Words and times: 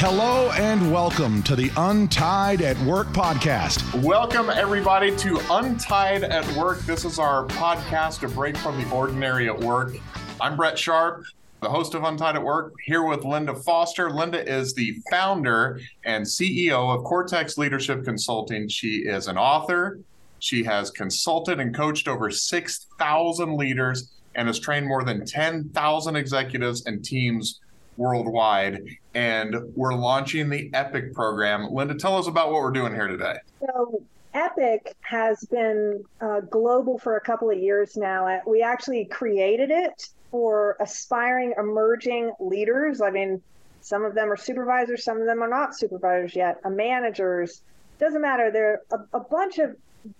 Hello 0.00 0.52
and 0.52 0.92
welcome 0.92 1.42
to 1.42 1.56
the 1.56 1.72
Untied 1.76 2.62
at 2.62 2.78
Work 2.82 3.08
podcast. 3.08 4.00
Welcome, 4.00 4.48
everybody, 4.48 5.14
to 5.16 5.40
Untied 5.50 6.22
at 6.22 6.46
Work. 6.56 6.78
This 6.82 7.04
is 7.04 7.18
our 7.18 7.46
podcast, 7.46 8.22
a 8.22 8.28
break 8.28 8.56
from 8.56 8.80
the 8.80 8.88
ordinary 8.94 9.48
at 9.48 9.58
work. 9.58 9.96
I'm 10.40 10.56
Brett 10.56 10.78
Sharp, 10.78 11.24
the 11.62 11.68
host 11.68 11.94
of 11.94 12.04
Untied 12.04 12.36
at 12.36 12.44
Work, 12.44 12.74
here 12.84 13.02
with 13.02 13.22
Lynda 13.22 13.60
Foster. 13.64 14.08
Lynda 14.08 14.46
is 14.46 14.72
the 14.72 14.96
founder 15.10 15.80
and 16.04 16.24
CEO 16.24 16.96
of 16.96 17.02
Cortex 17.02 17.58
Leadership 17.58 18.04
Consulting. 18.04 18.68
She 18.68 18.98
is 18.98 19.26
an 19.26 19.36
author. 19.36 19.98
She 20.38 20.62
has 20.62 20.92
consulted 20.92 21.58
and 21.58 21.74
coached 21.74 22.06
over 22.06 22.30
6,000 22.30 23.56
leaders 23.56 24.12
and 24.36 24.46
has 24.46 24.60
trained 24.60 24.86
more 24.86 25.02
than 25.02 25.26
10,000 25.26 26.14
executives 26.14 26.86
and 26.86 27.04
teams 27.04 27.58
worldwide. 27.98 28.82
And 29.14 29.56
we're 29.74 29.94
launching 29.94 30.48
the 30.48 30.70
EPIC 30.72 31.12
program. 31.12 31.68
Lynda, 31.68 31.98
tell 31.98 32.16
us 32.16 32.26
about 32.26 32.50
what 32.50 32.62
we're 32.62 32.70
doing 32.70 32.94
here 32.94 33.08
today. 33.08 33.36
So, 33.60 34.02
EPIC 34.34 34.94
has 35.00 35.44
been 35.50 36.04
uh, 36.20 36.40
global 36.40 36.98
for 36.98 37.16
a 37.16 37.20
couple 37.20 37.50
of 37.50 37.58
years 37.58 37.96
now. 37.96 38.40
We 38.46 38.62
actually 38.62 39.04
created 39.06 39.70
it 39.70 40.08
for 40.30 40.76
aspiring, 40.80 41.54
emerging 41.58 42.32
leaders. 42.38 43.00
I 43.00 43.10
mean, 43.10 43.42
some 43.80 44.04
of 44.04 44.14
them 44.14 44.30
are 44.30 44.36
supervisors, 44.36 45.04
some 45.04 45.18
of 45.18 45.26
them 45.26 45.42
are 45.42 45.48
not 45.48 45.76
supervisors 45.76 46.36
yet, 46.36 46.58
uh, 46.64 46.70
managers. 46.70 47.62
Doesn't 47.98 48.20
matter. 48.20 48.50
There 48.50 48.82
are 48.90 48.98
a, 49.12 49.18
a 49.18 49.20
bunch 49.20 49.58
of 49.58 49.76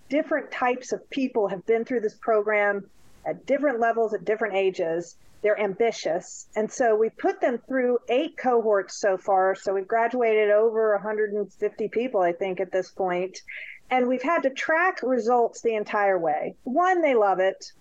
different 0.09 0.51
types 0.51 0.91
of 0.91 1.07
people 1.09 1.47
have 1.47 1.65
been 1.65 1.85
through 1.85 2.01
this 2.01 2.15
program 2.15 2.89
at 3.25 3.45
different 3.45 3.79
levels 3.79 4.13
at 4.13 4.25
different 4.25 4.55
ages 4.55 5.15
they're 5.41 5.59
ambitious. 5.59 6.47
And 6.55 6.71
so 6.71 6.95
we 6.95 7.09
put 7.09 7.39
them 7.39 7.59
through 7.67 7.99
eight 8.09 8.37
cohorts 8.37 8.95
so 8.95 9.17
far. 9.17 9.55
So 9.55 9.73
we've 9.73 9.87
graduated 9.87 10.51
over 10.51 10.93
150 10.95 11.87
people, 11.89 12.21
I 12.21 12.33
think, 12.33 12.59
at 12.59 12.71
this 12.71 12.89
point. 12.89 13.41
And 13.89 14.07
we've 14.07 14.21
had 14.21 14.43
to 14.43 14.49
track 14.49 15.01
results 15.01 15.61
the 15.61 15.75
entire 15.75 16.19
way. 16.19 16.55
One, 16.63 17.01
they 17.01 17.15
love 17.15 17.39
it. 17.39 17.71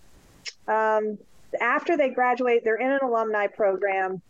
Um, 0.66 1.18
after 1.60 1.96
they 1.96 2.10
graduate, 2.10 2.62
they're 2.64 2.76
in 2.76 2.90
an 2.90 3.00
alumni 3.02 3.46
program 3.46 4.22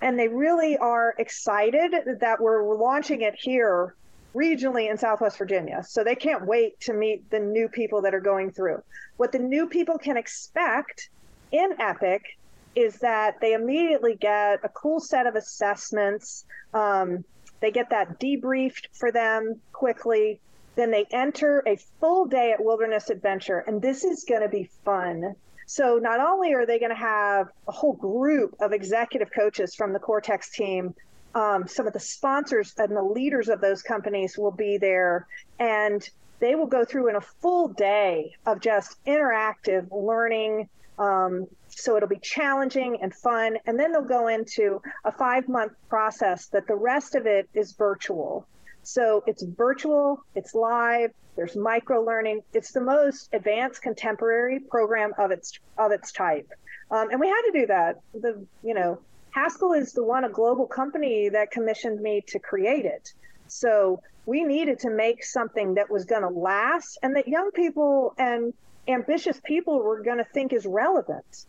and 0.00 0.18
they 0.18 0.28
really 0.28 0.76
are 0.76 1.14
excited 1.18 1.92
that 2.20 2.40
we're 2.40 2.74
launching 2.74 3.22
it 3.22 3.34
here 3.34 3.94
regionally 4.34 4.90
in 4.90 4.96
Southwest 4.96 5.38
Virginia. 5.38 5.82
So 5.86 6.04
they 6.04 6.14
can't 6.14 6.46
wait 6.46 6.78
to 6.80 6.92
meet 6.92 7.28
the 7.30 7.40
new 7.40 7.68
people 7.68 8.02
that 8.02 8.14
are 8.14 8.20
going 8.20 8.52
through. 8.52 8.82
What 9.16 9.32
the 9.32 9.38
new 9.38 9.68
people 9.68 9.98
can 9.98 10.16
expect 10.16 11.10
in 11.50 11.70
Epic 11.80 12.37
is 12.74 12.96
that 12.96 13.40
they 13.40 13.54
immediately 13.54 14.14
get 14.14 14.60
a 14.64 14.68
cool 14.68 15.00
set 15.00 15.26
of 15.26 15.34
assessments. 15.34 16.44
Um, 16.74 17.24
they 17.60 17.70
get 17.70 17.90
that 17.90 18.20
debriefed 18.20 18.86
for 18.92 19.10
them 19.10 19.60
quickly. 19.72 20.40
Then 20.76 20.90
they 20.90 21.06
enter 21.10 21.62
a 21.66 21.76
full 22.00 22.26
day 22.26 22.52
at 22.52 22.62
Wilderness 22.62 23.10
Adventure, 23.10 23.58
and 23.66 23.82
this 23.82 24.04
is 24.04 24.24
going 24.28 24.42
to 24.42 24.48
be 24.48 24.70
fun. 24.84 25.34
So, 25.66 25.98
not 25.98 26.20
only 26.20 26.54
are 26.54 26.64
they 26.64 26.78
going 26.78 26.92
to 26.92 26.96
have 26.96 27.48
a 27.66 27.72
whole 27.72 27.94
group 27.94 28.54
of 28.60 28.72
executive 28.72 29.30
coaches 29.32 29.74
from 29.74 29.92
the 29.92 29.98
Cortex 29.98 30.50
team, 30.50 30.94
um, 31.34 31.68
some 31.68 31.86
of 31.86 31.92
the 31.92 32.00
sponsors 32.00 32.72
and 32.78 32.96
the 32.96 33.02
leaders 33.02 33.48
of 33.48 33.60
those 33.60 33.82
companies 33.82 34.38
will 34.38 34.52
be 34.52 34.78
there, 34.78 35.26
and 35.58 36.08
they 36.38 36.54
will 36.54 36.66
go 36.66 36.84
through 36.84 37.08
in 37.08 37.16
a 37.16 37.20
full 37.20 37.68
day 37.68 38.34
of 38.46 38.60
just 38.60 39.04
interactive 39.04 39.88
learning 39.90 40.68
um, 40.98 41.46
so 41.78 41.96
it'll 41.96 42.08
be 42.08 42.18
challenging 42.18 42.98
and 43.02 43.14
fun. 43.14 43.56
And 43.66 43.78
then 43.78 43.92
they'll 43.92 44.02
go 44.02 44.28
into 44.28 44.82
a 45.04 45.12
five 45.12 45.48
month 45.48 45.72
process 45.88 46.46
that 46.48 46.66
the 46.66 46.74
rest 46.74 47.14
of 47.14 47.26
it 47.26 47.48
is 47.54 47.72
virtual. 47.72 48.46
So 48.82 49.22
it's 49.26 49.42
virtual, 49.42 50.24
it's 50.34 50.54
live, 50.54 51.12
there's 51.36 51.54
micro 51.54 52.02
learning. 52.02 52.42
It's 52.52 52.72
the 52.72 52.80
most 52.80 53.28
advanced 53.32 53.80
contemporary 53.80 54.58
program 54.58 55.12
of 55.18 55.30
its 55.30 55.58
of 55.78 55.92
its 55.92 56.10
type. 56.10 56.50
Um, 56.90 57.10
and 57.10 57.20
we 57.20 57.28
had 57.28 57.42
to 57.42 57.52
do 57.52 57.66
that. 57.68 58.00
The 58.12 58.44
you 58.64 58.74
know, 58.74 58.98
Haskell 59.30 59.72
is 59.72 59.92
the 59.92 60.02
one 60.02 60.24
a 60.24 60.28
global 60.28 60.66
company 60.66 61.28
that 61.28 61.52
commissioned 61.52 62.00
me 62.00 62.24
to 62.28 62.40
create 62.40 62.86
it. 62.86 63.12
So 63.46 64.02
we 64.26 64.42
needed 64.42 64.80
to 64.80 64.90
make 64.90 65.24
something 65.24 65.74
that 65.74 65.88
was 65.90 66.04
going 66.04 66.22
to 66.22 66.28
last 66.28 66.98
and 67.02 67.14
that 67.14 67.28
young 67.28 67.52
people 67.52 68.14
and 68.18 68.52
ambitious 68.88 69.40
people 69.44 69.78
were 69.80 70.02
going 70.02 70.18
to 70.18 70.24
think 70.24 70.52
is 70.52 70.66
relevant. 70.66 71.46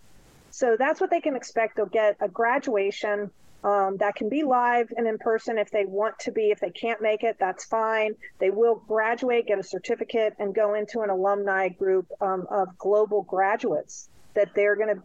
So 0.51 0.75
that's 0.77 0.99
what 0.99 1.09
they 1.09 1.21
can 1.21 1.35
expect. 1.35 1.75
They'll 1.75 1.85
get 1.85 2.17
a 2.21 2.27
graduation 2.27 3.31
um, 3.63 3.97
that 3.97 4.15
can 4.15 4.29
be 4.29 4.43
live 4.43 4.91
and 4.95 5.05
in 5.05 5.17
person 5.17 5.57
if 5.57 5.69
they 5.71 5.85
want 5.85 6.17
to 6.19 6.31
be. 6.31 6.49
If 6.51 6.59
they 6.59 6.69
can't 6.69 7.01
make 7.01 7.23
it, 7.23 7.37
that's 7.39 7.65
fine. 7.65 8.13
They 8.39 8.49
will 8.49 8.75
graduate, 8.87 9.47
get 9.47 9.59
a 9.59 9.63
certificate, 9.63 10.33
and 10.39 10.55
go 10.55 10.75
into 10.75 11.01
an 11.01 11.09
alumni 11.09 11.67
group 11.69 12.07
um, 12.21 12.47
of 12.49 12.77
global 12.77 13.23
graduates 13.23 14.09
that 14.33 14.49
they're 14.55 14.75
going 14.75 14.95
to 14.95 15.01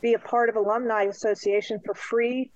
be 0.00 0.14
a 0.14 0.18
part 0.18 0.48
of 0.48 0.56
alumni 0.56 1.04
association 1.04 1.78
for 1.84 1.94
free 1.94 2.50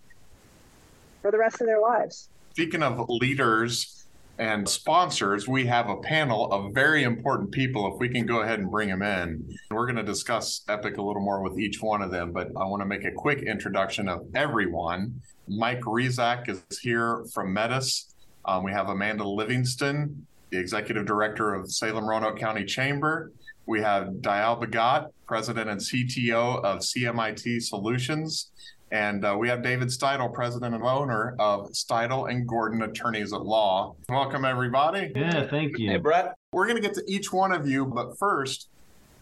for 1.22 1.30
the 1.30 1.38
rest 1.38 1.60
of 1.60 1.66
their 1.66 1.80
lives. 1.80 2.28
Speaking 2.52 2.82
of 2.82 3.08
leaders, 3.08 4.05
and 4.38 4.68
sponsors, 4.68 5.48
we 5.48 5.66
have 5.66 5.88
a 5.88 5.96
panel 5.96 6.52
of 6.52 6.74
very 6.74 7.04
important 7.04 7.50
people. 7.50 7.92
If 7.92 7.98
we 7.98 8.08
can 8.08 8.26
go 8.26 8.42
ahead 8.42 8.58
and 8.58 8.70
bring 8.70 8.88
them 8.88 9.02
in, 9.02 9.58
we're 9.70 9.86
going 9.86 9.96
to 9.96 10.02
discuss 10.02 10.62
Epic 10.68 10.98
a 10.98 11.02
little 11.02 11.22
more 11.22 11.42
with 11.42 11.58
each 11.58 11.80
one 11.80 12.02
of 12.02 12.10
them. 12.10 12.32
But 12.32 12.48
I 12.48 12.64
want 12.66 12.82
to 12.82 12.86
make 12.86 13.04
a 13.04 13.12
quick 13.12 13.42
introduction 13.42 14.08
of 14.08 14.26
everyone. 14.34 15.20
Mike 15.48 15.80
Rezac 15.80 16.48
is 16.48 16.62
here 16.80 17.24
from 17.32 17.52
Metis. 17.54 18.14
Um, 18.44 18.62
we 18.62 18.72
have 18.72 18.88
Amanda 18.88 19.26
Livingston, 19.26 20.26
the 20.50 20.58
executive 20.58 21.06
director 21.06 21.54
of 21.54 21.70
Salem 21.70 22.04
Roanoke 22.04 22.38
County 22.38 22.64
Chamber. 22.64 23.32
We 23.64 23.80
have 23.80 24.08
Dayal 24.20 24.62
Bhagat, 24.62 25.10
president 25.26 25.70
and 25.70 25.80
CTO 25.80 26.62
of 26.62 26.80
CMIT 26.80 27.62
Solutions. 27.62 28.50
And 28.92 29.24
uh, 29.24 29.36
we 29.38 29.48
have 29.48 29.62
David 29.62 29.88
Steidle, 29.88 30.32
president 30.32 30.74
and 30.74 30.84
owner 30.84 31.34
of 31.38 31.70
Steidle 31.72 32.30
and 32.30 32.46
Gordon 32.46 32.82
Attorneys 32.82 33.32
at 33.32 33.42
Law. 33.42 33.96
Welcome, 34.08 34.44
everybody. 34.44 35.12
Yeah, 35.14 35.48
thank 35.48 35.76
you. 35.78 35.90
Hey, 35.90 35.96
Brett. 35.96 36.34
We're 36.52 36.66
going 36.66 36.80
to 36.80 36.82
get 36.82 36.94
to 36.94 37.02
each 37.08 37.32
one 37.32 37.52
of 37.52 37.66
you, 37.66 37.84
but 37.84 38.16
first, 38.18 38.68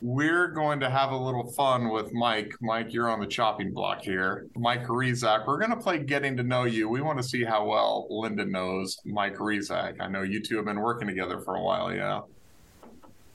we're 0.03 0.49
going 0.49 0.81
to 0.81 0.91
have 0.91 1.13
a 1.13 1.17
little 1.17 1.51
fun 1.53 1.89
with 1.89 2.13
Mike. 2.13 2.53
Mike, 2.61 2.93
you're 2.93 3.09
on 3.09 3.21
the 3.21 3.27
chopping 3.27 3.73
block 3.73 4.03
here. 4.03 4.47
Mike 4.55 4.87
Rezac, 4.87 5.47
we're 5.47 5.59
going 5.59 5.71
to 5.71 5.79
play 5.79 5.99
Getting 5.99 6.37
to 6.37 6.43
Know 6.43 6.65
You. 6.65 6.91
We 6.91 7.01
want 7.01 7.17
to 7.17 7.25
see 7.25 7.43
how 7.43 7.65
well 7.67 8.07
Lynda 8.11 8.47
knows 8.47 8.99
Mike 9.07 9.37
Rezac. 9.37 9.97
I 10.01 10.09
know 10.09 10.21
you 10.21 10.43
two 10.43 10.57
have 10.57 10.67
been 10.67 10.81
working 10.81 11.09
together 11.09 11.41
for 11.41 11.55
a 11.55 11.63
while, 11.63 11.91
yeah. 11.91 12.21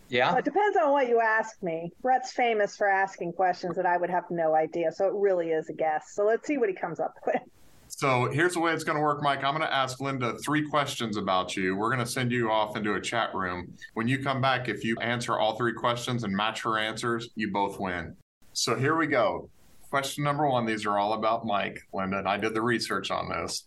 Yeah. 0.09 0.35
It 0.35 0.45
depends 0.45 0.75
on 0.77 0.91
what 0.91 1.07
you 1.07 1.21
ask 1.21 1.61
me. 1.61 1.91
Brett's 2.01 2.31
famous 2.31 2.75
for 2.75 2.87
asking 2.87 3.33
questions 3.33 3.75
that 3.75 3.85
I 3.85 3.97
would 3.97 4.09
have 4.09 4.25
no 4.29 4.55
idea. 4.55 4.91
So 4.91 5.05
it 5.05 5.13
really 5.13 5.49
is 5.49 5.69
a 5.69 5.73
guess. 5.73 6.13
So 6.13 6.25
let's 6.25 6.47
see 6.47 6.57
what 6.57 6.69
he 6.69 6.75
comes 6.75 6.99
up 6.99 7.13
with. 7.25 7.41
So 7.87 8.29
here's 8.31 8.53
the 8.53 8.59
way 8.59 8.71
it's 8.71 8.83
going 8.83 8.97
to 8.97 9.01
work, 9.01 9.23
Mike. 9.23 9.43
I'm 9.43 9.55
going 9.55 9.67
to 9.67 9.73
ask 9.73 9.97
Lynda 9.97 10.39
three 10.43 10.67
questions 10.69 11.17
about 11.17 11.57
you. 11.57 11.75
We're 11.75 11.89
going 11.89 12.05
to 12.05 12.11
send 12.11 12.31
you 12.31 12.51
off 12.51 12.77
into 12.77 12.93
a 12.93 13.01
chat 13.01 13.33
room. 13.33 13.73
When 13.95 14.07
you 14.07 14.21
come 14.21 14.41
back, 14.41 14.69
if 14.69 14.83
you 14.83 14.95
answer 14.99 15.39
all 15.39 15.57
three 15.57 15.73
questions 15.73 16.23
and 16.23 16.35
match 16.35 16.61
her 16.61 16.77
answers, 16.77 17.29
you 17.35 17.51
both 17.51 17.79
win. 17.79 18.15
So 18.53 18.75
here 18.75 18.95
we 18.95 19.07
go. 19.07 19.49
Question 19.89 20.23
number 20.23 20.47
one 20.47 20.67
these 20.67 20.85
are 20.85 20.99
all 20.99 21.13
about 21.13 21.47
Mike, 21.47 21.79
Lynda, 21.91 22.19
and 22.19 22.27
I 22.27 22.37
did 22.37 22.53
the 22.53 22.61
research 22.61 23.09
on 23.09 23.27
this. 23.27 23.65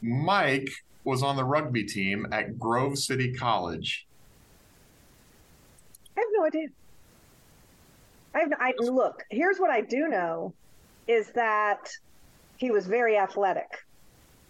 Mike 0.00 0.70
was 1.04 1.22
on 1.22 1.36
the 1.36 1.44
rugby 1.44 1.84
team 1.84 2.26
at 2.32 2.58
Grove 2.58 2.98
City 2.98 3.32
College. 3.34 4.06
I 6.16 6.20
have 6.20 6.28
no 6.36 6.44
idea. 6.44 6.68
I 8.34 8.38
have 8.40 8.50
no, 8.50 8.56
I 8.60 8.72
look. 8.78 9.24
Here's 9.30 9.58
what 9.58 9.70
I 9.70 9.80
do 9.80 10.08
know, 10.08 10.52
is 11.08 11.30
that 11.34 11.90
he 12.56 12.70
was 12.70 12.86
very 12.86 13.16
athletic. 13.16 13.68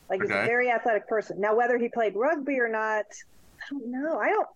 Like 0.09 0.21
he's 0.21 0.31
okay. 0.31 0.43
a 0.43 0.47
very 0.47 0.71
athletic 0.71 1.09
person. 1.09 1.41
Now, 1.41 1.57
whether 1.57 1.79
he 1.79 1.89
played 1.89 2.15
rugby 2.17 2.59
or 2.59 2.69
not, 2.69 3.07
I 3.61 3.71
don't 3.71 3.91
know. 3.91 4.19
I 4.19 4.29
don't 4.29 4.49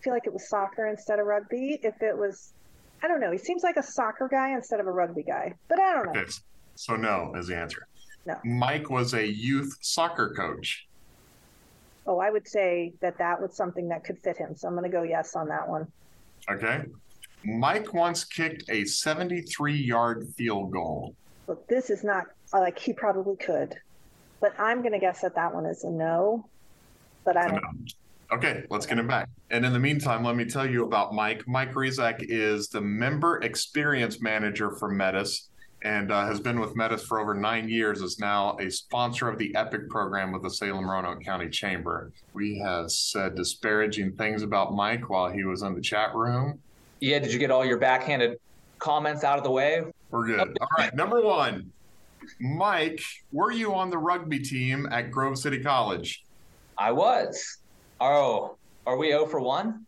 feel 0.00 0.12
like 0.12 0.26
it 0.26 0.32
was 0.32 0.48
soccer 0.48 0.86
instead 0.86 1.18
of 1.18 1.26
rugby. 1.26 1.78
If 1.82 2.02
it 2.02 2.16
was, 2.16 2.52
I 3.02 3.08
don't 3.08 3.20
know. 3.20 3.30
He 3.30 3.38
seems 3.38 3.62
like 3.62 3.76
a 3.76 3.82
soccer 3.82 4.28
guy 4.28 4.54
instead 4.54 4.80
of 4.80 4.86
a 4.86 4.90
rugby 4.90 5.22
guy, 5.22 5.54
but 5.68 5.78
I 5.78 5.94
don't 5.94 6.06
know. 6.06 6.20
Okay. 6.20 6.30
So 6.76 6.96
no 6.96 7.32
is 7.36 7.46
the 7.48 7.56
answer. 7.56 7.86
No. 8.26 8.36
Mike 8.44 8.90
was 8.90 9.14
a 9.14 9.26
youth 9.26 9.76
soccer 9.80 10.32
coach. 10.34 10.88
Oh, 12.06 12.18
I 12.18 12.30
would 12.30 12.48
say 12.48 12.92
that 13.00 13.18
that 13.18 13.40
was 13.40 13.54
something 13.54 13.88
that 13.88 14.04
could 14.04 14.18
fit 14.18 14.36
him. 14.36 14.56
So 14.56 14.68
I'm 14.68 14.74
going 14.74 14.90
to 14.90 14.94
go 14.94 15.02
yes 15.02 15.36
on 15.36 15.48
that 15.48 15.68
one. 15.68 15.86
Okay. 16.50 16.82
Mike 17.44 17.92
once 17.92 18.24
kicked 18.24 18.64
a 18.68 18.84
73 18.84 19.76
yard 19.76 20.26
field 20.36 20.70
goal. 20.70 21.14
Look, 21.46 21.66
this 21.68 21.90
is 21.90 22.02
not 22.04 22.24
like 22.52 22.78
he 22.78 22.92
probably 22.92 23.36
could, 23.36 23.74
but 24.40 24.58
I'm 24.58 24.80
going 24.80 24.92
to 24.92 24.98
guess 24.98 25.20
that 25.20 25.34
that 25.34 25.54
one 25.54 25.66
is 25.66 25.84
a 25.84 25.90
no. 25.90 26.48
But 27.24 27.36
I 27.36 27.48
don't. 27.48 27.92
Okay, 28.32 28.64
let's 28.70 28.86
get 28.86 28.98
him 28.98 29.06
back. 29.06 29.28
And 29.50 29.64
in 29.64 29.72
the 29.72 29.78
meantime, 29.78 30.24
let 30.24 30.36
me 30.36 30.44
tell 30.44 30.68
you 30.68 30.84
about 30.84 31.14
Mike. 31.14 31.46
Mike 31.46 31.72
Rezac 31.74 32.16
is 32.20 32.68
the 32.68 32.80
member 32.80 33.38
experience 33.42 34.20
manager 34.20 34.70
for 34.72 34.88
Metis 34.88 35.50
and 35.84 36.10
uh, 36.10 36.26
has 36.26 36.40
been 36.40 36.58
with 36.58 36.74
Metis 36.74 37.04
for 37.04 37.20
over 37.20 37.34
nine 37.34 37.68
years, 37.68 38.00
is 38.00 38.18
now 38.18 38.56
a 38.58 38.70
sponsor 38.70 39.28
of 39.28 39.38
the 39.38 39.54
EPIC 39.54 39.90
program 39.90 40.32
with 40.32 40.42
the 40.42 40.50
Salem 40.50 40.88
Roanoke 40.88 41.22
County 41.22 41.50
Chamber. 41.50 42.10
We 42.32 42.58
have 42.58 42.90
said 42.90 43.34
disparaging 43.34 44.12
things 44.12 44.42
about 44.42 44.74
Mike 44.74 45.10
while 45.10 45.30
he 45.30 45.44
was 45.44 45.62
in 45.62 45.74
the 45.74 45.82
chat 45.82 46.14
room. 46.14 46.58
Yeah, 47.00 47.18
did 47.18 47.32
you 47.32 47.38
get 47.38 47.50
all 47.50 47.66
your 47.66 47.76
backhanded 47.76 48.38
comments 48.78 49.24
out 49.24 49.36
of 49.36 49.44
the 49.44 49.50
way? 49.50 49.84
We're 50.10 50.26
good. 50.26 50.56
All 50.58 50.68
right, 50.78 50.94
number 50.94 51.20
one. 51.20 51.70
Mike, 52.40 53.02
were 53.30 53.52
you 53.52 53.74
on 53.74 53.90
the 53.90 53.98
rugby 53.98 54.38
team 54.38 54.88
at 54.90 55.10
Grove 55.10 55.36
City 55.36 55.62
College? 55.62 56.24
I 56.78 56.92
was. 56.92 57.58
Oh, 58.00 58.56
are 58.86 58.96
we 58.96 59.08
0 59.08 59.26
for 59.26 59.40
1? 59.40 59.84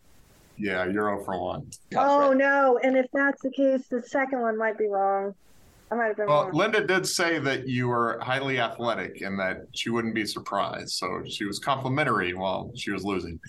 Yeah, 0.59 0.85
you're 0.85 1.09
0 1.09 1.23
for 1.25 1.41
1. 1.41 1.71
Oh, 1.95 2.33
no. 2.33 2.79
And 2.83 2.95
if 2.95 3.07
that's 3.11 3.41
the 3.41 3.49
case, 3.49 3.87
the 3.87 4.03
second 4.03 4.41
one 4.41 4.57
might 4.57 4.77
be 4.77 4.85
wrong. 4.85 5.33
I 5.89 5.95
might 5.95 6.07
have 6.07 6.17
been 6.17 6.27
well, 6.27 6.49
wrong. 6.49 6.53
Lynda 6.53 6.85
did 6.85 7.07
say 7.07 7.39
that 7.39 7.67
you 7.67 7.87
were 7.87 8.19
highly 8.21 8.59
athletic 8.59 9.21
and 9.21 9.39
that 9.39 9.67
she 9.73 9.89
wouldn't 9.89 10.13
be 10.13 10.25
surprised. 10.25 10.91
So 10.91 11.23
she 11.27 11.45
was 11.45 11.59
complimentary 11.59 12.33
while 12.33 12.71
she 12.75 12.91
was 12.91 13.05
losing. 13.05 13.39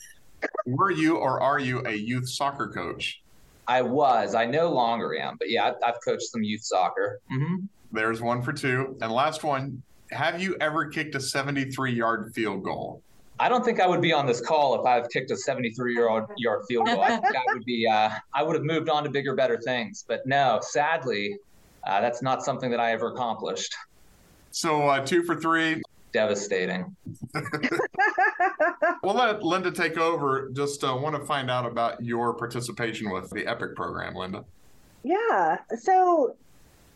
were 0.66 0.92
you 0.92 1.16
or 1.16 1.40
are 1.40 1.58
you 1.58 1.82
a 1.86 1.92
youth 1.92 2.28
soccer 2.28 2.68
coach? 2.68 3.20
I 3.66 3.82
was. 3.82 4.34
I 4.34 4.46
no 4.46 4.70
longer 4.70 5.18
am, 5.18 5.36
but 5.38 5.50
yeah, 5.50 5.66
I've, 5.66 5.74
I've 5.84 6.00
coached 6.04 6.30
some 6.30 6.42
youth 6.42 6.62
soccer. 6.62 7.20
Mm-hmm. 7.30 7.66
There's 7.92 8.20
one 8.20 8.42
for 8.42 8.52
two. 8.52 8.96
And 9.02 9.12
last 9.12 9.42
one 9.42 9.82
Have 10.12 10.40
you 10.40 10.56
ever 10.60 10.86
kicked 10.86 11.14
a 11.16 11.20
73 11.20 11.92
yard 11.92 12.32
field 12.34 12.62
goal? 12.62 13.02
I 13.40 13.48
don't 13.48 13.64
think 13.64 13.80
I 13.80 13.86
would 13.86 14.00
be 14.00 14.12
on 14.12 14.26
this 14.26 14.40
call 14.40 14.80
if 14.80 14.86
I've 14.86 15.08
kicked 15.10 15.30
a 15.30 15.36
73 15.36 15.96
yard 15.96 16.26
yard 16.38 16.62
field 16.68 16.86
goal. 16.86 17.02
I 17.02 17.16
think 17.16 17.36
I 17.36 17.52
would 17.52 17.64
be. 17.64 17.86
Uh, 17.86 18.10
I 18.34 18.42
would 18.42 18.54
have 18.54 18.64
moved 18.64 18.88
on 18.88 19.04
to 19.04 19.10
bigger, 19.10 19.34
better 19.34 19.58
things. 19.58 20.04
But 20.06 20.26
no, 20.26 20.58
sadly, 20.62 21.36
uh, 21.86 22.00
that's 22.00 22.22
not 22.22 22.44
something 22.44 22.70
that 22.70 22.80
I 22.80 22.92
ever 22.92 23.12
accomplished. 23.12 23.74
So 24.50 24.88
uh, 24.88 25.04
two 25.04 25.22
for 25.22 25.36
three. 25.36 25.82
Devastating. 26.12 26.96
we'll 29.02 29.14
let 29.14 29.40
Lynda 29.40 29.74
take 29.74 29.98
over. 29.98 30.50
Just 30.54 30.82
uh, 30.82 30.96
want 31.00 31.14
to 31.16 31.24
find 31.26 31.50
out 31.50 31.66
about 31.66 32.02
your 32.02 32.34
participation 32.34 33.10
with 33.10 33.28
the 33.30 33.46
EPIC 33.46 33.76
program, 33.76 34.14
Lynda. 34.14 34.44
Yeah. 35.04 35.58
So 35.78 36.36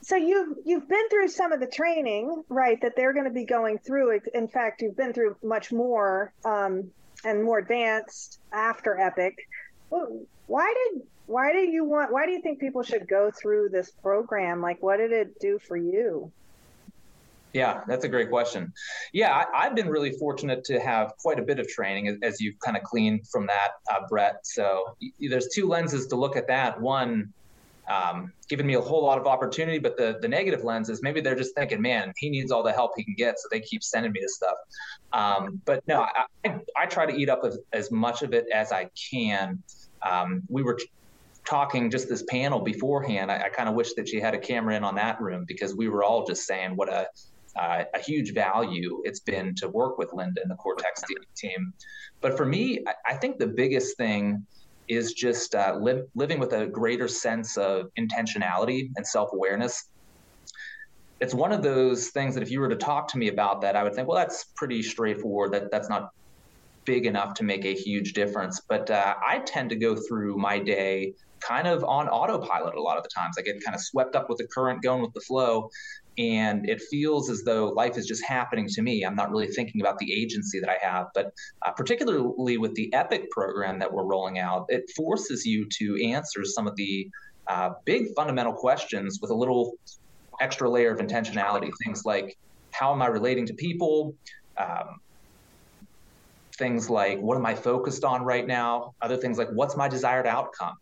so 0.03 0.17
you've 0.17 0.57
you've 0.65 0.89
been 0.89 1.09
through 1.09 1.29
some 1.29 1.53
of 1.53 1.61
the 1.61 1.67
training, 1.67 2.43
right? 2.49 2.81
That 2.83 2.95
they're 2.97 3.13
going 3.13 3.27
to 3.27 3.31
be 3.33 3.45
going 3.45 3.79
through. 3.79 4.21
In 4.35 4.49
fact, 4.49 4.83
you've 4.83 4.97
been 4.97 5.13
through 5.13 5.37
much 5.43 5.73
more 5.73 6.33
um, 6.45 6.91
and 7.25 7.45
more 7.45 7.59
advanced 7.59 8.41
after 8.53 8.99
Epic. 8.99 9.39
Why 10.47 10.75
did 10.93 11.03
why 11.27 11.53
do 11.53 11.59
you 11.59 11.85
want? 11.85 12.13
Why 12.13 12.27
do 12.27 12.33
you 12.33 12.41
think 12.43 12.61
people 12.61 12.83
should 12.83 13.09
go 13.09 13.31
through 13.31 13.71
this 13.71 13.91
program? 13.91 14.61
Like, 14.61 14.83
what 14.83 14.99
did 14.99 15.13
it 15.13 15.39
do 15.41 15.59
for 15.59 15.77
you? 15.77 16.31
Yeah, 17.53 17.83
that's 17.87 18.05
a 18.05 18.09
great 18.09 18.31
question. 18.31 18.73
Yeah, 19.13 19.45
I, 19.55 19.65
have 19.65 19.75
been 19.75 19.89
really 19.89 20.13
fortunate 20.13 20.65
to 20.65 20.81
have 20.81 21.13
quite 21.19 21.39
a 21.39 21.43
bit 21.43 21.59
of 21.59 21.69
training, 21.69 22.19
as 22.23 22.41
you've 22.41 22.59
kind 22.61 22.77
of 22.79 22.83
gleaned 22.83 23.29
from 23.29 23.47
that, 23.47 23.73
uh, 23.93 24.07
Brett. 24.09 24.47
So 24.47 24.97
there's 25.21 25.49
two 25.49 25.69
lenses 25.69 26.07
to 26.09 26.17
look 26.17 26.37
at 26.37 26.47
that. 26.49 26.81
One, 26.81 27.33
um, 27.89 28.33
giving 28.49 28.67
me 28.67 28.75
a 28.75 28.81
whole 28.81 29.05
lot 29.05 29.19
of 29.19 29.27
opportunity. 29.27 29.79
But 29.79 29.97
the 29.97 30.19
the 30.21 30.29
negative 30.29 30.65
lens 30.65 30.89
is 30.89 31.03
maybe 31.03 31.21
they're 31.21 31.35
just 31.35 31.55
thinking, 31.55 31.83
man, 31.83 32.13
he 32.17 32.31
needs 32.31 32.51
all 32.51 32.63
the 32.63 32.73
help 32.73 32.93
he 32.97 33.05
can 33.05 33.15
get, 33.15 33.39
so 33.39 33.49
they 33.51 33.61
keep 33.61 33.83
sending 33.83 34.13
me 34.13 34.21
this 34.21 34.37
stuff. 34.37 34.57
Um, 35.13 35.61
but 35.65 35.87
no, 35.87 36.03
I, 36.03 36.25
I, 36.45 36.61
I, 36.77 36.87
try 36.87 37.05
to 37.05 37.15
eat 37.15 37.29
up 37.29 37.41
as, 37.45 37.59
as 37.75 37.91
much 37.91 38.23
of 38.23 38.33
it 38.33 38.47
as 38.53 38.73
I 38.73 38.89
can. 39.11 39.63
Um, 40.01 40.43
we 40.49 40.63
were 40.63 40.79
talking 41.49 41.91
just 41.91 42.09
this 42.09 42.25
panel 42.29 42.61
beforehand. 42.61 43.31
I, 43.31 43.45
I 43.45 43.49
kind 43.49 43.69
of 43.69 43.75
wish 43.75 43.95
that 43.95 44.09
she 44.09 44.21
had 44.21 44.35
a 44.35 44.39
camera 44.39 44.77
in 44.77 44.85
on 44.85 44.95
that 44.97 45.21
room 45.21 45.45
because 45.47 45.77
we 45.77 45.89
were 45.89 46.05
all 46.05 46.25
just 46.25 46.47
saying 46.47 46.77
what 46.77 46.93
a 46.93 47.07
uh, 47.59 47.85
a 47.95 47.99
huge 47.99 48.33
value 48.33 49.03
it's 49.05 49.21
been 49.21 49.55
to 49.57 49.69
work 49.69 49.99
with 49.99 50.11
Lynda 50.13 50.41
and 50.41 50.51
the 50.51 50.55
Cortex 50.55 51.03
team. 51.37 51.75
But 52.23 52.37
for 52.37 52.47
me, 52.47 52.83
I, 52.87 53.13
I 53.13 53.15
think 53.17 53.39
the 53.39 53.47
biggest 53.47 53.97
thing 53.97 54.47
is 54.89 55.13
just 55.13 55.55
uh, 55.55 55.77
li- 55.81 56.03
living 56.15 56.39
with 56.39 56.53
a 56.53 56.67
greater 56.67 57.09
sense 57.09 57.57
of 57.57 57.87
intentionality 57.99 58.91
and 58.97 59.07
self 59.07 59.31
awareness. 59.33 59.89
It's 61.21 61.35
one 61.35 61.53
of 61.53 61.63
those 61.63 62.09
things 62.09 62.35
that 62.35 62.43
if 62.43 62.51
you 62.51 62.59
were 62.61 62.69
to 62.69 62.77
talk 62.77 63.09
to 63.09 63.19
me 63.19 63.29
about 63.29 63.61
that, 63.61 63.77
I 63.77 63.85
would 63.85 63.95
think, 63.95 64.09
well, 64.09 64.17
that's 64.17 64.47
pretty 64.57 64.83
straightforward. 64.83 65.53
That 65.53 65.71
that's 65.71 65.89
not 65.89 66.09
big 66.85 67.07
enough 67.07 67.35
to 67.35 67.45
make 67.45 67.65
a 67.65 67.75
huge 67.75 68.13
difference. 68.13 68.61
But 68.69 68.91
uh, 68.91 69.15
I 69.25 69.39
tend 69.41 69.71
to 69.71 69.77
go 69.77 69.95
through 69.95 70.37
my 70.37 70.59
day 70.59 71.15
kind 71.47 71.67
of 71.67 71.85
on 71.85 72.09
autopilot 72.09 72.75
a 72.75 72.81
lot 72.81 72.97
of 72.97 73.03
the 73.03 73.11
times. 73.15 73.37
I 73.39 73.43
get 73.43 73.63
kind 73.65 73.75
of 73.75 73.81
swept 73.81 74.17
up 74.17 74.29
with 74.29 74.39
the 74.39 74.47
current, 74.47 74.83
going 74.83 75.03
with 75.03 75.13
the 75.13 75.21
flow 75.21 75.69
and 76.19 76.69
it 76.69 76.81
feels 76.91 77.31
as 77.31 77.43
though 77.43 77.69
life 77.69 77.97
is 77.97 78.07
just 78.07 78.25
happening 78.25 78.69
to 78.69 78.83
me. 78.83 79.05
I'm 79.05 79.15
not 79.15 79.31
really 79.31 79.47
thinking 79.47 79.81
about 79.81 79.99
the 79.99 80.13
agency 80.13 80.61
that 80.61 80.69
I 80.69 80.77
have. 80.85 81.07
But 81.15 81.33
uh, 81.65 81.73
particularly 81.73 82.59
with 82.59 82.75
the 82.75 82.93
EPIC 82.93 83.31
program 83.31 83.79
that 83.79 83.93
we're 83.93 84.05
rolling 84.05 84.39
out, 84.39 84.67
it 84.69 84.91
forces 84.95 85.47
you 85.47 85.67
to 85.79 86.05
answer 86.05 86.45
some 86.45 86.67
of 86.67 86.77
the 86.77 87.09
uh, 87.47 87.71
big 87.85 88.09
fundamental 88.15 88.53
questions 88.53 89.19
with 89.23 89.31
a 89.31 89.35
little 89.35 89.73
extra 90.41 90.69
layer 90.69 90.93
of 90.93 90.99
intentionality. 90.99 91.71
Things 91.85 92.05
like, 92.05 92.37
how 92.73 92.93
am 92.93 93.01
I 93.01 93.07
relating 93.07 93.47
to 93.47 93.55
people? 93.55 94.15
Um, 94.59 95.01
things 96.59 96.91
like, 96.91 97.19
what 97.21 97.37
am 97.37 97.47
I 97.47 97.55
focused 97.55 98.05
on 98.05 98.23
right 98.23 98.47
now? 98.47 98.95
Other 99.01 99.17
things 99.17 99.39
like, 99.39 99.49
what's 99.53 99.77
my 99.77 99.89
desired 99.89 100.27
outcome? 100.27 100.75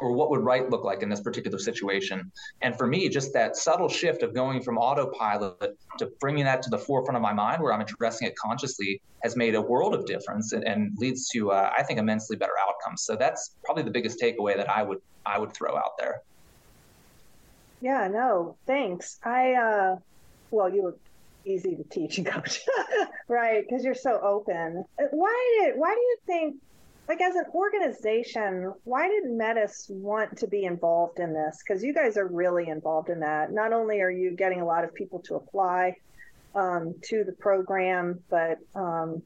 Or 0.00 0.12
what 0.12 0.30
would 0.30 0.40
right 0.40 0.68
look 0.70 0.84
like 0.84 1.02
in 1.02 1.08
this 1.08 1.20
particular 1.20 1.58
situation? 1.58 2.30
And 2.62 2.76
for 2.76 2.86
me, 2.86 3.08
just 3.08 3.32
that 3.32 3.56
subtle 3.56 3.88
shift 3.88 4.22
of 4.22 4.34
going 4.34 4.62
from 4.62 4.78
autopilot 4.78 5.76
to 5.98 6.10
bringing 6.20 6.44
that 6.44 6.62
to 6.62 6.70
the 6.70 6.78
forefront 6.78 7.16
of 7.16 7.22
my 7.22 7.32
mind 7.32 7.62
where 7.62 7.72
I'm 7.72 7.80
addressing 7.80 8.28
it 8.28 8.34
consciously 8.36 9.00
has 9.22 9.36
made 9.36 9.54
a 9.54 9.60
world 9.60 9.94
of 9.94 10.06
difference 10.06 10.52
and, 10.52 10.64
and 10.64 10.92
leads 10.98 11.28
to, 11.30 11.50
uh, 11.50 11.72
I 11.76 11.82
think, 11.82 11.98
immensely 11.98 12.36
better 12.36 12.52
outcomes. 12.68 13.02
So 13.02 13.16
that's 13.16 13.56
probably 13.64 13.82
the 13.82 13.90
biggest 13.90 14.20
takeaway 14.20 14.56
that 14.56 14.70
I 14.70 14.82
would 14.82 14.98
I 15.24 15.38
would 15.38 15.52
throw 15.52 15.76
out 15.76 15.98
there. 15.98 16.22
Yeah, 17.80 18.08
no, 18.08 18.56
thanks. 18.66 19.18
I, 19.24 19.54
uh, 19.54 19.96
well, 20.50 20.72
you 20.72 20.82
were 20.82 20.96
easy 21.44 21.76
to 21.76 21.84
teach 21.84 22.18
and 22.18 22.26
coach, 22.34 22.60
right? 23.28 23.64
Because 23.66 23.84
you're 23.84 23.94
so 23.94 24.20
open. 24.20 24.84
Why 25.10 25.60
did, 25.60 25.78
why 25.78 25.94
do 25.94 26.00
you 26.00 26.16
think 26.26 26.56
like 27.08 27.20
as 27.20 27.36
an 27.36 27.44
organization, 27.54 28.72
why 28.84 29.08
did 29.08 29.30
Metis 29.30 29.86
want 29.88 30.36
to 30.38 30.48
be 30.48 30.64
involved 30.64 31.20
in 31.20 31.32
this? 31.32 31.62
Because 31.66 31.82
you 31.82 31.94
guys 31.94 32.16
are 32.16 32.26
really 32.26 32.68
involved 32.68 33.10
in 33.10 33.20
that. 33.20 33.52
Not 33.52 33.72
only 33.72 34.00
are 34.00 34.10
you 34.10 34.32
getting 34.32 34.60
a 34.60 34.66
lot 34.66 34.84
of 34.84 34.92
people 34.92 35.20
to 35.26 35.36
apply 35.36 35.94
um, 36.54 36.94
to 37.04 37.22
the 37.22 37.32
program, 37.32 38.20
but 38.28 38.58
um, 38.74 39.22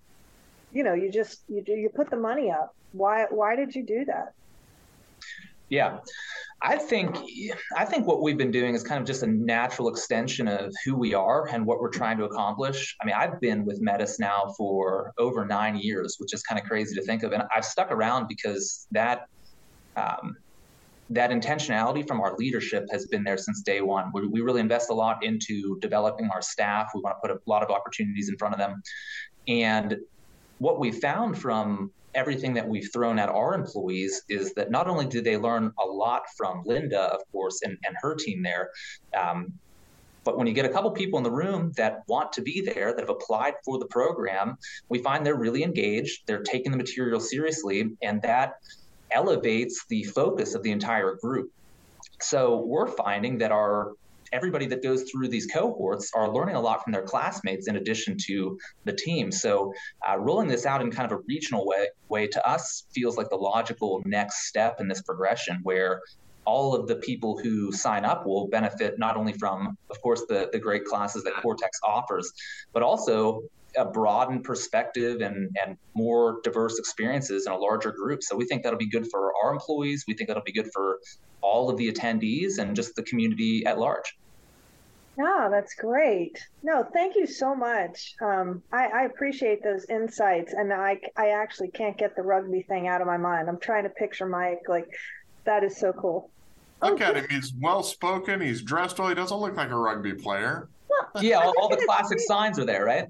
you 0.72 0.84
know, 0.84 0.94
you 0.94 1.10
just 1.10 1.42
you 1.48 1.62
you 1.66 1.90
put 1.94 2.10
the 2.10 2.16
money 2.16 2.50
up. 2.50 2.74
Why 2.92 3.26
why 3.30 3.56
did 3.56 3.74
you 3.74 3.84
do 3.84 4.04
that? 4.06 4.34
Yeah. 5.68 5.98
I 6.62 6.76
think 6.76 7.16
I 7.76 7.84
think 7.86 8.06
what 8.06 8.20
we've 8.20 8.36
been 8.36 8.50
doing 8.50 8.74
is 8.74 8.82
kind 8.82 9.00
of 9.00 9.06
just 9.06 9.22
a 9.22 9.26
natural 9.26 9.88
extension 9.88 10.46
of 10.46 10.74
who 10.84 10.94
we 10.94 11.14
are 11.14 11.48
and 11.48 11.64
what 11.64 11.80
we're 11.80 11.90
trying 11.90 12.18
to 12.18 12.24
accomplish. 12.24 12.96
I 13.00 13.06
mean, 13.06 13.14
I've 13.14 13.40
been 13.40 13.64
with 13.64 13.80
Metis 13.80 14.18
now 14.18 14.52
for 14.58 15.12
over 15.18 15.46
nine 15.46 15.76
years, 15.76 16.16
which 16.18 16.34
is 16.34 16.42
kind 16.42 16.60
of 16.60 16.66
crazy 16.66 16.94
to 16.96 17.02
think 17.02 17.22
of, 17.22 17.32
and 17.32 17.44
I've 17.54 17.64
stuck 17.64 17.90
around 17.90 18.28
because 18.28 18.86
that 18.90 19.26
um, 19.96 20.36
that 21.08 21.30
intentionality 21.30 22.06
from 22.06 22.20
our 22.20 22.36
leadership 22.36 22.86
has 22.92 23.06
been 23.06 23.24
there 23.24 23.38
since 23.38 23.62
day 23.62 23.80
one. 23.80 24.10
We, 24.12 24.26
we 24.26 24.40
really 24.42 24.60
invest 24.60 24.90
a 24.90 24.94
lot 24.94 25.24
into 25.24 25.78
developing 25.80 26.28
our 26.30 26.42
staff. 26.42 26.90
We 26.94 27.00
want 27.00 27.16
to 27.16 27.28
put 27.28 27.36
a 27.36 27.40
lot 27.50 27.62
of 27.62 27.70
opportunities 27.70 28.28
in 28.28 28.36
front 28.36 28.54
of 28.54 28.58
them, 28.58 28.82
and 29.48 29.96
what 30.58 30.78
we 30.78 30.92
found 30.92 31.38
from 31.38 31.90
everything 32.14 32.54
that 32.54 32.68
we've 32.68 32.90
thrown 32.92 33.18
at 33.18 33.28
our 33.28 33.54
employees 33.54 34.22
is 34.28 34.54
that 34.54 34.70
not 34.70 34.88
only 34.88 35.06
do 35.06 35.20
they 35.20 35.36
learn 35.36 35.72
a 35.78 35.86
lot 35.86 36.22
from 36.36 36.64
Lynda, 36.64 36.92
of 36.92 37.20
course, 37.32 37.60
and, 37.62 37.78
and 37.86 37.96
her 38.02 38.14
team 38.14 38.42
there, 38.42 38.70
um, 39.16 39.52
but 40.24 40.36
when 40.36 40.46
you 40.46 40.52
get 40.52 40.66
a 40.66 40.68
couple 40.68 40.90
people 40.90 41.18
in 41.18 41.22
the 41.22 41.30
room 41.30 41.72
that 41.76 42.02
want 42.06 42.32
to 42.34 42.42
be 42.42 42.60
there, 42.60 42.92
that 42.92 43.00
have 43.00 43.10
applied 43.10 43.54
for 43.64 43.78
the 43.78 43.86
program, 43.86 44.56
we 44.88 44.98
find 44.98 45.24
they're 45.24 45.34
really 45.34 45.62
engaged, 45.62 46.22
they're 46.26 46.42
taking 46.42 46.72
the 46.72 46.78
material 46.78 47.20
seriously, 47.20 47.90
and 48.02 48.20
that 48.22 48.54
elevates 49.10 49.84
the 49.88 50.04
focus 50.04 50.54
of 50.54 50.62
the 50.62 50.70
entire 50.70 51.16
group. 51.22 51.50
So 52.20 52.58
we're 52.58 52.88
finding 52.88 53.38
that 53.38 53.50
our 53.50 53.92
everybody 54.32 54.66
that 54.66 54.82
goes 54.82 55.10
through 55.10 55.28
these 55.28 55.46
cohorts 55.46 56.10
are 56.14 56.32
learning 56.32 56.56
a 56.56 56.60
lot 56.60 56.82
from 56.82 56.92
their 56.92 57.02
classmates 57.02 57.68
in 57.68 57.76
addition 57.76 58.16
to 58.26 58.58
the 58.84 58.92
team. 58.92 59.30
So 59.32 59.72
uh, 60.08 60.18
rolling 60.18 60.48
this 60.48 60.66
out 60.66 60.80
in 60.80 60.90
kind 60.90 61.10
of 61.10 61.18
a 61.18 61.22
regional 61.28 61.66
way, 61.66 61.88
way 62.08 62.26
to 62.28 62.48
us 62.48 62.84
feels 62.94 63.16
like 63.16 63.28
the 63.30 63.36
logical 63.36 64.02
next 64.04 64.46
step 64.46 64.80
in 64.80 64.88
this 64.88 65.02
progression 65.02 65.60
where 65.62 66.00
all 66.44 66.74
of 66.74 66.88
the 66.88 66.96
people 66.96 67.38
who 67.38 67.70
sign 67.70 68.04
up 68.04 68.26
will 68.26 68.48
benefit 68.48 68.98
not 68.98 69.16
only 69.16 69.32
from, 69.34 69.76
of 69.90 70.00
course, 70.00 70.22
the, 70.28 70.48
the 70.52 70.58
great 70.58 70.84
classes 70.84 71.22
that 71.24 71.34
Cortex 71.34 71.78
offers, 71.84 72.32
but 72.72 72.82
also 72.82 73.42
a 73.76 73.84
broadened 73.84 74.42
perspective 74.42 75.20
and, 75.20 75.56
and 75.64 75.76
more 75.94 76.40
diverse 76.42 76.78
experiences 76.78 77.46
in 77.46 77.52
a 77.52 77.56
larger 77.56 77.92
group. 77.92 78.22
So 78.22 78.36
we 78.36 78.46
think 78.46 78.62
that'll 78.62 78.78
be 78.78 78.88
good 78.88 79.06
for 79.10 79.32
our 79.42 79.52
employees. 79.52 80.04
We 80.08 80.14
think 80.14 80.28
that'll 80.28 80.42
be 80.42 80.52
good 80.52 80.70
for 80.72 80.98
all 81.42 81.70
of 81.70 81.76
the 81.76 81.90
attendees 81.90 82.58
and 82.58 82.74
just 82.76 82.94
the 82.96 83.02
community 83.02 83.64
at 83.66 83.78
large. 83.78 84.16
Oh, 85.18 85.48
that's 85.50 85.74
great. 85.74 86.38
No, 86.62 86.82
thank 86.94 87.14
you 87.16 87.26
so 87.26 87.54
much. 87.54 88.14
Um, 88.22 88.62
I, 88.72 88.86
I 88.86 89.02
appreciate 89.04 89.62
those 89.62 89.84
insights, 89.86 90.54
and 90.54 90.72
I 90.72 90.98
I 91.16 91.30
actually 91.30 91.68
can't 91.68 91.98
get 91.98 92.16
the 92.16 92.22
rugby 92.22 92.62
thing 92.62 92.88
out 92.88 93.00
of 93.00 93.06
my 93.06 93.18
mind. 93.18 93.48
I'm 93.48 93.58
trying 93.58 93.82
to 93.84 93.90
picture 93.90 94.26
Mike 94.26 94.62
like 94.68 94.88
that 95.44 95.64
is 95.64 95.76
so 95.76 95.92
cool. 95.92 96.30
Look 96.82 97.00
at 97.02 97.16
him. 97.16 97.26
He's 97.28 97.52
well 97.60 97.82
spoken. 97.82 98.40
He's 98.40 98.62
dressed 98.62 98.98
well. 98.98 99.08
He 99.08 99.14
doesn't 99.14 99.36
look 99.36 99.56
like 99.56 99.70
a 99.70 99.76
rugby 99.76 100.14
player. 100.14 100.68
Well, 100.88 101.22
Yeah, 101.22 101.38
all, 101.38 101.52
all 101.60 101.68
the 101.68 101.82
classic 101.84 102.18
signs 102.20 102.58
are 102.58 102.64
there, 102.64 102.84
right? 102.84 103.06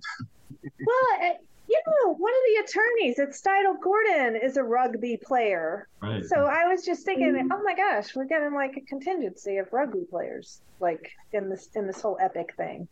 Well, 0.62 1.36
you 1.70 1.80
know, 1.86 2.14
one 2.14 2.32
of 2.32 2.40
the 2.48 2.64
attorneys 2.64 3.18
at 3.20 3.30
Steidle 3.30 3.80
Gordon 3.80 4.34
is 4.34 4.56
a 4.56 4.62
rugby 4.62 5.16
player. 5.16 5.86
Right. 6.02 6.24
So 6.24 6.46
I 6.46 6.66
was 6.66 6.84
just 6.84 7.04
thinking, 7.04 7.48
oh 7.52 7.62
my 7.62 7.74
gosh, 7.74 8.16
we're 8.16 8.24
getting 8.24 8.54
like 8.54 8.76
a 8.76 8.80
contingency 8.80 9.58
of 9.58 9.72
rugby 9.72 10.04
players, 10.10 10.60
like 10.80 11.12
in 11.32 11.48
this 11.48 11.68
in 11.76 11.86
this 11.86 12.00
whole 12.02 12.18
epic 12.20 12.54
thing. 12.56 12.88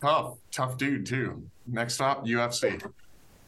Tough, 0.00 0.36
tough 0.52 0.76
dude 0.76 1.06
too. 1.06 1.42
Next 1.66 1.94
stop, 1.94 2.24
UFC. 2.24 2.80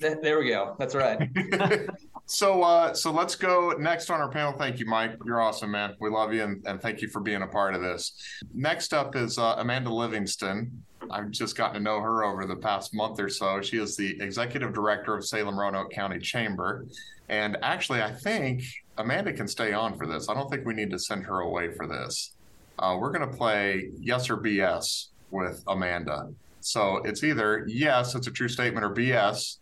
Th- 0.00 0.18
There 0.20 0.40
we 0.40 0.48
go. 0.48 0.74
That's 0.78 0.96
right. 0.96 1.30
so 2.26 2.60
uh 2.64 2.92
so 2.92 3.12
let's 3.12 3.36
go 3.36 3.72
next 3.78 4.10
on 4.10 4.20
our 4.20 4.28
panel 4.28 4.52
thank 4.52 4.80
you 4.80 4.86
mike 4.86 5.16
you're 5.24 5.40
awesome 5.40 5.70
man 5.70 5.94
we 6.00 6.10
love 6.10 6.34
you 6.34 6.42
and, 6.42 6.60
and 6.66 6.82
thank 6.82 7.00
you 7.00 7.06
for 7.06 7.20
being 7.20 7.42
a 7.42 7.46
part 7.46 7.72
of 7.72 7.80
this 7.80 8.12
next 8.52 8.92
up 8.92 9.14
is 9.14 9.38
uh, 9.38 9.54
amanda 9.58 9.88
livingston 9.88 10.84
i've 11.10 11.30
just 11.30 11.56
gotten 11.56 11.74
to 11.74 11.80
know 11.80 12.00
her 12.00 12.24
over 12.24 12.46
the 12.46 12.56
past 12.56 12.94
month 12.94 13.20
or 13.20 13.28
so. 13.28 13.60
She 13.60 13.78
is 13.78 13.96
the 13.96 14.20
executive 14.20 14.72
director 14.72 15.16
of 15.16 15.26
salem 15.26 15.58
roanoke 15.58 15.92
county 15.92 16.18
chamber. 16.18 16.86
And 17.28 17.56
actually 17.62 18.02
i 18.02 18.12
think 18.12 18.62
amanda 18.98 19.32
can 19.32 19.48
stay 19.48 19.72
on 19.72 19.96
for 19.96 20.06
this. 20.06 20.28
I 20.28 20.34
don't 20.34 20.50
think 20.50 20.66
we 20.66 20.74
need 20.74 20.90
to 20.90 20.98
send 20.98 21.24
her 21.24 21.40
away 21.40 21.72
for 21.72 21.86
this. 21.86 22.34
Uh, 22.78 22.96
we're 22.98 23.12
going 23.12 23.28
to 23.28 23.36
play 23.36 23.90
yes 23.98 24.30
or 24.30 24.36
bs 24.36 25.08
with 25.30 25.62
amanda. 25.66 26.32
So 26.60 26.98
it's 27.04 27.22
either 27.22 27.64
yes 27.68 28.14
it's 28.14 28.26
a 28.26 28.30
true 28.30 28.48
statement 28.48 28.84
or 28.84 28.90
bs 28.90 29.58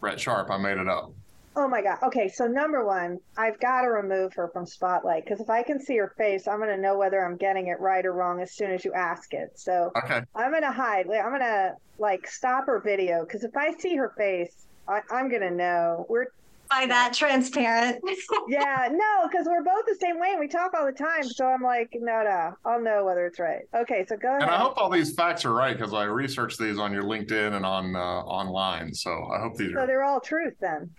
brett 0.00 0.20
sharp 0.20 0.50
i 0.50 0.58
made 0.58 0.78
it 0.78 0.88
up 0.88 1.12
Oh 1.56 1.68
my 1.68 1.82
god. 1.82 1.98
Okay, 2.02 2.28
so 2.28 2.46
number 2.46 2.84
one, 2.84 3.18
I've 3.36 3.60
got 3.60 3.82
to 3.82 3.88
remove 3.88 4.34
her 4.34 4.48
from 4.48 4.66
spotlight 4.66 5.24
because 5.24 5.40
if 5.40 5.48
I 5.48 5.62
can 5.62 5.80
see 5.80 5.96
her 5.98 6.12
face, 6.16 6.48
I'm 6.48 6.58
going 6.58 6.74
to 6.74 6.80
know 6.80 6.98
whether 6.98 7.24
I'm 7.24 7.36
getting 7.36 7.68
it 7.68 7.78
right 7.80 8.04
or 8.04 8.12
wrong 8.12 8.40
as 8.40 8.52
soon 8.52 8.72
as 8.72 8.84
you 8.84 8.92
ask 8.92 9.32
it. 9.32 9.52
So 9.54 9.92
okay 9.96 10.22
I'm 10.34 10.50
going 10.50 10.62
to 10.62 10.72
hide. 10.72 11.06
I'm 11.06 11.30
going 11.30 11.40
to 11.40 11.74
like 11.98 12.26
stop 12.26 12.66
her 12.66 12.80
video 12.80 13.24
because 13.24 13.44
if 13.44 13.56
I 13.56 13.72
see 13.78 13.94
her 13.96 14.12
face, 14.16 14.66
I, 14.88 15.00
I'm 15.10 15.28
going 15.28 15.42
to 15.42 15.50
know. 15.50 16.06
We're 16.08 16.26
by 16.68 16.86
that 16.86 17.12
transparent. 17.14 18.02
yeah, 18.48 18.88
no, 18.90 19.28
because 19.28 19.46
we're 19.46 19.62
both 19.62 19.84
the 19.86 19.96
same 20.00 20.18
way 20.18 20.30
and 20.30 20.40
we 20.40 20.48
talk 20.48 20.72
all 20.74 20.86
the 20.86 20.92
time. 20.92 21.22
So 21.24 21.46
I'm 21.46 21.62
like, 21.62 21.90
no, 21.94 22.22
no, 22.22 22.54
I'll 22.64 22.82
know 22.82 23.04
whether 23.04 23.26
it's 23.26 23.38
right. 23.38 23.62
Okay, 23.74 24.04
so 24.08 24.16
go 24.16 24.28
ahead. 24.28 24.42
And 24.42 24.50
I 24.50 24.56
hope 24.56 24.76
all 24.76 24.90
these 24.90 25.14
facts 25.14 25.44
are 25.44 25.52
right 25.52 25.76
because 25.76 25.92
I 25.92 26.04
researched 26.04 26.58
these 26.58 26.78
on 26.78 26.92
your 26.92 27.04
LinkedIn 27.04 27.54
and 27.54 27.64
on 27.64 27.94
uh, 27.94 27.98
online. 27.98 28.92
So 28.94 29.10
I 29.32 29.40
hope 29.40 29.56
these 29.56 29.72
so 29.72 29.78
are 29.78 29.80
So 29.82 29.86
they're 29.86 30.04
all 30.04 30.20
truth 30.20 30.54
then. 30.60 30.90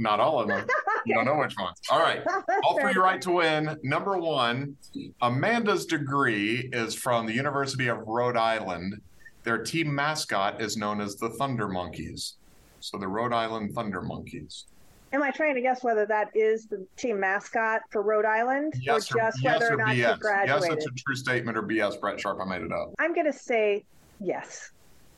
Not 0.00 0.18
all 0.18 0.40
of 0.40 0.48
them. 0.48 0.66
You 1.06 1.14
don't 1.14 1.24
know 1.24 1.36
which 1.36 1.54
ones. 1.58 1.78
All 1.90 2.00
right. 2.00 2.22
All 2.64 2.78
three 2.80 2.94
right 2.94 3.20
to 3.22 3.30
win. 3.32 3.76
Number 3.82 4.18
one, 4.18 4.76
Amanda's 5.22 5.86
degree 5.86 6.68
is 6.72 6.94
from 6.94 7.26
the 7.26 7.32
University 7.32 7.88
of 7.88 7.98
Rhode 8.06 8.36
Island. 8.36 9.00
Their 9.44 9.58
team 9.58 9.94
mascot 9.94 10.60
is 10.60 10.76
known 10.76 11.00
as 11.00 11.16
the 11.16 11.30
Thunder 11.30 11.68
Monkeys. 11.68 12.34
So 12.80 12.98
the 12.98 13.08
Rhode 13.08 13.32
Island 13.32 13.74
Thunder 13.74 14.00
Monkeys. 14.00 14.66
Am 15.12 15.22
I 15.22 15.30
trying 15.30 15.54
to 15.56 15.60
guess 15.60 15.82
whether 15.82 16.06
that 16.06 16.28
is 16.34 16.66
the 16.66 16.86
team 16.96 17.18
mascot 17.18 17.82
for 17.90 18.00
Rhode 18.02 18.24
Island 18.24 18.74
Yes 18.80 19.10
or 19.10 19.16
or, 19.18 19.20
just 19.22 19.42
yes 19.42 19.60
whether 19.60 19.72
or 19.72 19.74
or 19.74 19.78
not 19.78 19.88
BS. 19.88 19.94
she 19.94 19.98
Yes, 20.00 20.18
graduated? 20.18 20.78
it's 20.78 20.86
a 20.86 20.90
true 21.04 21.16
statement 21.16 21.58
or 21.58 21.62
BS. 21.62 22.00
Brett 22.00 22.20
Sharp, 22.20 22.38
I 22.40 22.44
made 22.44 22.62
it 22.62 22.72
up. 22.72 22.94
I'm 22.98 23.12
going 23.12 23.26
to 23.26 23.32
say 23.32 23.84
yes. 24.20 24.70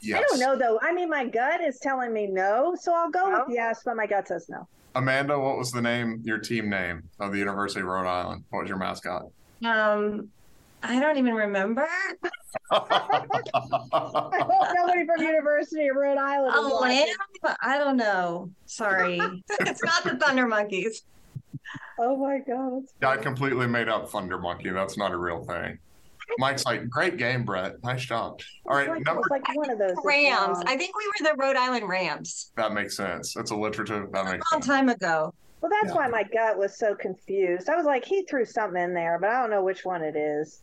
Yes. 0.02 0.18
I 0.18 0.22
don't 0.22 0.40
know 0.40 0.56
though. 0.56 0.80
I 0.82 0.92
mean, 0.92 1.08
my 1.08 1.24
gut 1.26 1.60
is 1.60 1.78
telling 1.78 2.12
me 2.12 2.26
no, 2.26 2.74
so 2.78 2.92
I'll 2.94 3.10
go 3.10 3.30
with 3.30 3.54
yes, 3.54 3.82
but 3.84 3.96
my 3.96 4.06
gut 4.06 4.28
says 4.28 4.46
no. 4.48 4.66
Amanda, 4.94 5.38
what 5.38 5.56
was 5.56 5.70
the 5.70 5.80
name, 5.80 6.20
your 6.24 6.38
team 6.38 6.68
name 6.68 7.04
of 7.18 7.32
the 7.32 7.38
University 7.38 7.80
of 7.80 7.86
Rhode 7.86 8.06
Island? 8.06 8.44
What 8.50 8.60
was 8.60 8.68
your 8.68 8.78
mascot? 8.78 9.24
Um, 9.64 10.28
I 10.82 10.98
don't 11.00 11.16
even 11.16 11.34
remember. 11.34 11.88
I 12.72 13.24
hope 13.30 14.68
nobody 14.74 15.06
from 15.06 15.22
University 15.22 15.86
of 15.86 15.96
Rhode 15.96 16.18
Island. 16.18 16.54
A 16.54 16.66
is 16.66 16.80
lamb? 16.80 17.56
I 17.62 17.78
don't 17.78 17.96
know. 17.96 18.50
Sorry, 18.66 19.20
it's 19.60 19.82
not 19.84 20.04
the 20.04 20.16
Thunder 20.16 20.48
Monkeys. 20.48 21.02
Oh 21.98 22.16
my 22.16 22.38
god. 22.40 22.82
Yeah, 23.00 23.10
I 23.10 23.16
completely 23.18 23.68
made 23.68 23.88
up 23.88 24.10
Thunder 24.10 24.38
Monkey. 24.38 24.70
That's 24.70 24.98
not 24.98 25.12
a 25.12 25.16
real 25.16 25.44
thing. 25.44 25.78
Mike's 26.38 26.64
like, 26.64 26.88
great 26.88 27.16
game, 27.16 27.44
Brett. 27.44 27.82
Nice 27.82 28.04
job. 28.04 28.40
All 28.66 28.76
right, 28.76 28.82
It's 28.82 28.90
like, 28.96 29.04
number 29.06 29.22
like 29.30 29.56
one 29.56 29.70
of 29.70 29.78
those. 29.78 29.94
Rams. 30.04 30.58
I 30.66 30.76
think 30.76 30.96
we 30.96 31.06
were 31.06 31.30
the 31.30 31.36
Rhode 31.36 31.56
Island 31.56 31.88
Rams 31.88 32.52
that 32.56 32.72
makes 32.72 32.96
sense. 32.96 33.36
It's 33.36 33.50
alliterative. 33.50 34.10
That 34.12 34.26
a 34.26 34.30
long 34.30 34.40
sense. 34.50 34.66
time 34.66 34.88
ago. 34.88 35.34
Well, 35.60 35.70
that's 35.80 35.92
Yeah. 35.94 36.00
why 36.00 36.08
my 36.08 36.24
gut 36.24 36.58
was 36.58 36.76
so 36.78 36.94
confused. 36.94 37.68
I 37.68 37.76
was 37.76 37.86
like, 37.86 38.04
he 38.04 38.22
threw 38.24 38.44
something 38.44 38.82
in 38.82 38.94
there, 38.94 39.18
but 39.20 39.30
I 39.30 39.40
don't 39.40 39.50
know 39.50 39.62
which 39.62 39.84
one 39.84 40.02
it 40.02 40.16
is. 40.16 40.60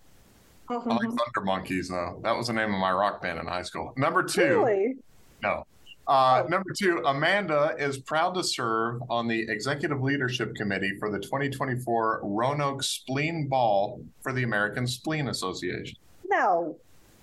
Mm-hmm. 0.70 0.92
I 0.92 0.96
like 0.96 1.02
Thunder 1.08 1.42
Monkeys 1.46 1.90
though. 1.90 2.20
That 2.24 2.36
was 2.36 2.48
the 2.48 2.54
name 2.54 2.74
of 2.74 2.80
my 2.80 2.92
rock 2.92 3.22
band 3.22 3.40
in 3.40 3.48
high 3.48 3.64
school. 3.64 3.94
Number 3.98 4.22
two, 4.24 4.60
Really? 4.64 4.96
no. 5.42 5.66
Uh, 6.10 6.42
Oh. 6.44 6.48
Number 6.48 6.72
two, 6.76 7.04
Amanda 7.06 7.76
is 7.78 8.00
proud 8.00 8.34
to 8.34 8.44
serve 8.44 9.00
on 9.12 9.28
the 9.28 9.40
executive 9.48 10.02
leadership 10.02 10.56
committee 10.56 10.94
for 11.00 11.12
the 11.12 11.20
2024 11.20 12.22
Roanoke 12.24 12.82
Spleen 12.82 13.48
Ball 13.48 14.02
for 14.24 14.34
the 14.34 14.42
American 14.44 14.88
Spleen 14.88 15.28
Association. 15.28 15.96
No. 16.26 16.76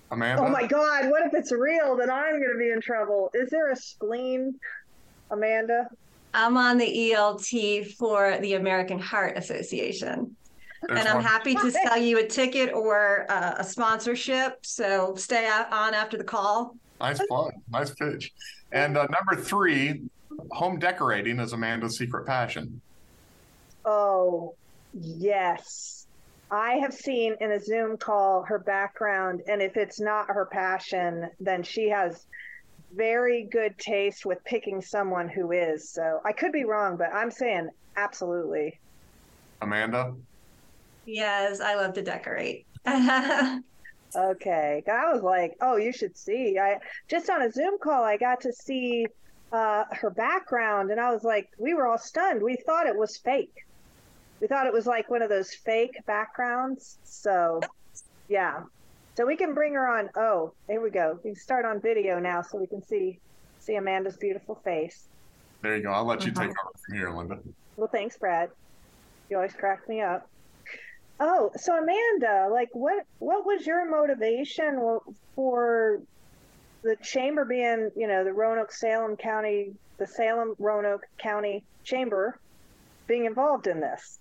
Amanda, 0.09 0.41
Oh 0.43 0.47
my 0.49 0.65
god, 0.65 1.09
what 1.09 1.25
if 1.25 1.33
it's 1.33 1.51
real? 1.51 1.97
Then 1.97 2.09
I'm 2.09 2.39
going 2.39 2.53
to 2.53 2.57
be 2.57 2.71
in 2.71 2.79
trouble. 2.79 3.29
Is 3.33 3.49
there 3.49 3.71
a 3.73 3.75
spleen, 3.75 4.57
Amanda? 5.31 5.89
I'm 6.33 6.55
on 6.55 6.77
the 6.77 7.11
ELT 7.11 7.93
for 7.97 8.37
the 8.39 8.53
American 8.53 8.99
Heart 8.99 9.37
Association. 9.37 10.33
there's 10.87 10.99
and 11.01 11.09
I'm 11.09 11.15
one- 11.17 11.25
happy 11.25 11.55
to 11.55 11.71
sell 11.71 11.97
you 11.97 12.19
a 12.19 12.25
ticket 12.25 12.71
or 12.73 13.25
uh, 13.29 13.55
a 13.57 13.65
sponsorship. 13.65 14.65
So 14.65 15.13
stay 15.15 15.45
on 15.49 15.93
after 15.93 16.17
the 16.17 16.23
call. 16.23 16.77
Nice 17.01 17.19
plug. 17.27 17.51
Nice 17.69 17.91
pitch. 17.93 18.31
And 18.71 18.97
uh, 18.97 19.07
number 19.07 19.41
three, 19.41 20.01
home 20.51 20.79
decorating 20.79 21.39
is 21.39 21.53
Amanda's 21.53 21.97
secret 21.97 22.25
passion. 22.25 22.81
Oh, 23.85 24.55
yes. 24.93 26.07
I 26.49 26.73
have 26.73 26.93
seen 26.93 27.35
in 27.41 27.51
a 27.51 27.59
Zoom 27.59 27.97
call 27.97 28.43
her 28.43 28.59
background, 28.59 29.41
and 29.47 29.61
if 29.61 29.75
it's 29.75 29.99
not 29.99 30.27
her 30.27 30.45
passion, 30.45 31.29
then 31.39 31.63
she 31.63 31.89
has 31.89 32.25
very 32.95 33.43
good 33.43 33.77
taste 33.77 34.25
with 34.25 34.43
picking 34.45 34.81
someone 34.81 35.27
who 35.27 35.51
is. 35.51 35.89
So 35.89 36.21
I 36.25 36.31
could 36.31 36.53
be 36.53 36.63
wrong, 36.63 36.95
but 36.95 37.13
I'm 37.13 37.31
saying 37.31 37.69
absolutely. 37.97 38.79
Amanda, 39.61 40.13
Yes, 41.07 41.61
I 41.61 41.75
love 41.75 41.93
to 41.93 42.01
decorate. 42.01 42.65
Okay. 44.15 44.83
I 44.87 45.11
was 45.13 45.21
like, 45.21 45.53
oh, 45.61 45.75
you 45.77 45.91
should 45.91 46.17
see. 46.17 46.57
I 46.59 46.77
just 47.09 47.29
on 47.29 47.41
a 47.41 47.51
Zoom 47.51 47.77
call, 47.81 48.03
I 48.03 48.17
got 48.17 48.41
to 48.41 48.53
see 48.53 49.05
uh, 49.51 49.83
her 49.91 50.09
background, 50.09 50.91
and 50.91 50.99
I 50.99 51.11
was 51.13 51.23
like, 51.23 51.47
we 51.57 51.73
were 51.73 51.87
all 51.87 51.97
stunned. 51.97 52.41
We 52.41 52.55
thought 52.65 52.87
it 52.87 52.95
was 52.97 53.17
fake. 53.17 53.53
We 54.41 54.47
thought 54.47 54.67
it 54.67 54.73
was 54.73 54.85
like 54.85 55.09
one 55.09 55.21
of 55.21 55.29
those 55.29 55.53
fake 55.53 55.97
backgrounds. 56.05 56.97
So, 57.03 57.59
yeah. 58.27 58.61
So 59.15 59.25
we 59.25 59.35
can 59.35 59.53
bring 59.53 59.73
her 59.73 59.87
on. 59.87 60.09
Oh, 60.15 60.53
here 60.67 60.81
we 60.81 60.91
go. 60.91 61.19
We 61.23 61.31
can 61.31 61.35
start 61.39 61.65
on 61.65 61.81
video 61.81 62.19
now, 62.19 62.41
so 62.43 62.57
we 62.59 62.67
can 62.67 62.83
see 62.83 63.19
see 63.59 63.75
Amanda's 63.75 64.15
beautiful 64.17 64.55
face. 64.63 65.07
there 65.61 65.75
you 65.75 65.83
go. 65.83 65.91
I'll 65.91 66.05
let 66.05 66.23
you 66.25 66.31
Uh-huh. 66.31 66.41
take 66.47 66.51
over 66.51 66.77
from 66.85 66.95
here, 66.95 67.09
Lynda. 67.09 67.39
Well, 67.75 67.89
thanks, 67.91 68.17
Brad. 68.17 68.49
You 69.29 69.37
always 69.37 69.53
crack 69.53 69.89
me 69.89 70.01
up. 70.01 70.29
Oh, 71.19 71.51
so 71.55 71.77
Amanda, 71.77 72.47
like, 72.51 72.69
what 72.73 73.05
what 73.19 73.45
was 73.45 73.65
your 73.65 73.89
motivation 73.89 74.99
for 75.35 76.01
the 76.83 76.95
chamber 76.97 77.43
being, 77.43 77.89
you 77.95 78.07
know, 78.07 78.23
the 78.23 78.33
Roanoke 78.33 78.71
Salem 78.71 79.15
County, 79.17 79.73
the 79.97 80.05
Salem 80.05 80.53
Roanoke 80.59 81.05
County 81.17 81.63
Chamber, 81.83 82.39
being 83.07 83.25
involved 83.25 83.67
in 83.67 83.79
this? 83.79 84.19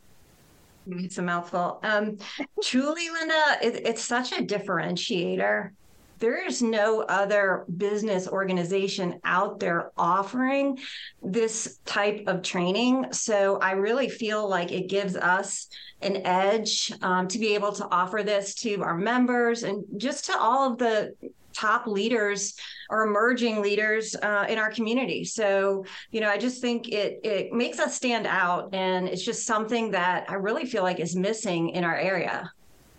It's 0.88 1.19
a 1.19 1.23
mouthful. 1.23 1.81
Um, 1.83 2.17
truly, 2.62 3.09
Lynda, 3.09 3.62
it, 3.62 3.87
it's 3.87 4.03
such 4.03 4.33
a 4.33 4.43
differentiator. 4.43 5.71
There 6.18 6.46
is 6.46 6.62
no 6.62 7.02
other 7.02 7.64
business 7.76 8.26
organization 8.28 9.20
out 9.25 9.61
there 9.61 9.90
offering 9.96 10.78
this 11.23 11.78
type 11.85 12.25
of 12.26 12.42
training. 12.42 13.12
So 13.12 13.58
I 13.58 13.73
really 13.73 14.08
feel 14.08 14.49
like 14.49 14.73
it 14.73 14.88
gives 14.88 15.16
us 15.16 15.68
an 16.02 16.26
edge 16.26 16.92
um, 17.02 17.28
to 17.28 17.38
be 17.38 17.54
able 17.54 17.73
to 17.73 17.87
offer 17.88 18.23
this 18.23 18.54
to 18.54 18.82
our 18.82 18.96
members 18.96 19.62
and 19.62 19.85
just 19.96 20.26
to 20.26 20.38
all 20.38 20.70
of 20.70 20.78
the 20.78 21.14
top 21.54 21.87
leaders 21.87 22.54
or 22.90 23.02
emerging 23.02 23.62
leaders 23.62 24.14
uh, 24.23 24.44
in 24.49 24.58
our 24.58 24.70
community. 24.70 25.25
So, 25.25 25.85
you 26.11 26.20
know, 26.20 26.28
I 26.28 26.38
just 26.38 26.61
think 26.61 26.88
it 26.88 27.20
it 27.25 27.52
makes 27.52 27.78
us 27.78 27.96
stand 27.96 28.26
out, 28.26 28.75
and 28.75 29.08
it's 29.08 29.25
just 29.25 29.46
something 29.46 29.90
that 29.92 30.26
I 30.28 30.35
really 30.35 30.66
feel 30.66 30.82
like 30.82 31.00
is 31.00 31.16
missing 31.16 31.70
in 31.70 31.82
our 31.82 31.96
area. 31.96 32.50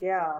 Yeah. 0.01 0.39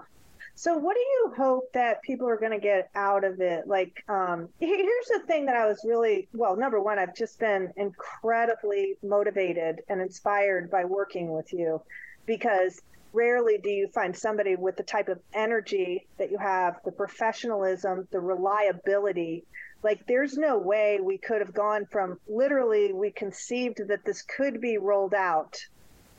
So, 0.57 0.75
what 0.75 0.95
do 0.95 1.01
you 1.01 1.33
hope 1.37 1.71
that 1.73 2.01
people 2.01 2.27
are 2.27 2.35
going 2.35 2.51
to 2.51 2.57
get 2.57 2.89
out 2.95 3.23
of 3.23 3.39
it? 3.41 3.67
Like, 3.67 4.03
um, 4.09 4.49
here's 4.59 5.07
the 5.07 5.21
thing 5.27 5.45
that 5.45 5.55
I 5.55 5.67
was 5.67 5.85
really 5.85 6.27
well. 6.33 6.55
Number 6.55 6.81
one, 6.81 6.97
I've 6.97 7.15
just 7.15 7.39
been 7.39 7.71
incredibly 7.77 8.95
motivated 9.03 9.81
and 9.87 10.01
inspired 10.01 10.71
by 10.71 10.85
working 10.85 11.31
with 11.31 11.53
you, 11.53 11.83
because 12.25 12.81
rarely 13.13 13.59
do 13.59 13.69
you 13.69 13.87
find 13.89 14.17
somebody 14.17 14.55
with 14.55 14.77
the 14.77 14.83
type 14.83 15.09
of 15.09 15.19
energy 15.31 16.07
that 16.17 16.31
you 16.31 16.39
have, 16.39 16.77
the 16.83 16.91
professionalism, 16.91 18.07
the 18.09 18.19
reliability. 18.19 19.43
Like, 19.83 20.07
there's 20.07 20.39
no 20.39 20.57
way 20.57 20.99
we 20.99 21.19
could 21.19 21.39
have 21.39 21.53
gone 21.53 21.85
from 21.85 22.19
literally 22.27 22.93
we 22.93 23.11
conceived 23.11 23.79
that 23.89 24.03
this 24.03 24.23
could 24.23 24.59
be 24.59 24.79
rolled 24.79 25.13
out 25.13 25.55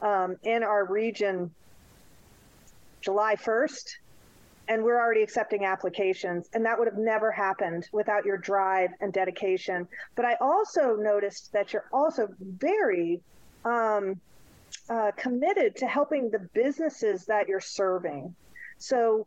um, 0.01 0.37
in 0.45 0.63
our 0.63 0.85
region 0.85 1.51
July 3.01 3.35
1st 3.35 3.97
and 4.69 4.85
we're 4.85 4.99
already 4.99 5.23
accepting 5.23 5.65
applications 5.65 6.49
and 6.53 6.65
that 6.65 6.79
would 6.79 6.87
have 6.87 6.99
never 6.99 7.33
happened 7.33 7.89
without 7.93 8.25
your 8.25 8.37
drive 8.37 8.91
and 9.01 9.13
dedication. 9.13 9.89
But 10.15 10.25
i 10.25 10.37
also 10.41 10.95
noticed 10.95 11.53
that 11.53 11.73
you're 11.73 11.89
also 11.93 12.29
very 12.41 13.21
um, 13.65 14.21
uh, 14.89 15.11
committed 15.17 15.77
to 15.77 15.87
helping 15.87 16.31
the 16.31 16.41
businesses 16.55 17.25
that 17.27 17.49
you're 17.49 17.61
serving. 17.61 18.35
So 18.79 19.27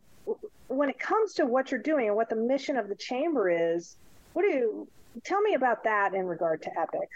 when 0.68 0.88
it 0.88 0.98
comes 0.98 1.34
to 1.34 1.46
what 1.46 1.70
you're 1.70 1.82
doing 1.82 2.06
and 2.06 2.16
what 2.16 2.30
the 2.30 2.36
mission 2.36 2.76
of 2.76 2.88
the 2.88 2.94
chamber 2.94 3.50
is 3.50 3.96
what 4.32 4.42
do 4.42 4.48
you 4.48 4.88
tell 5.24 5.40
me 5.42 5.54
about 5.54 5.84
that 5.84 6.14
in 6.14 6.26
regard 6.26 6.62
to 6.62 6.70
epic 6.80 7.08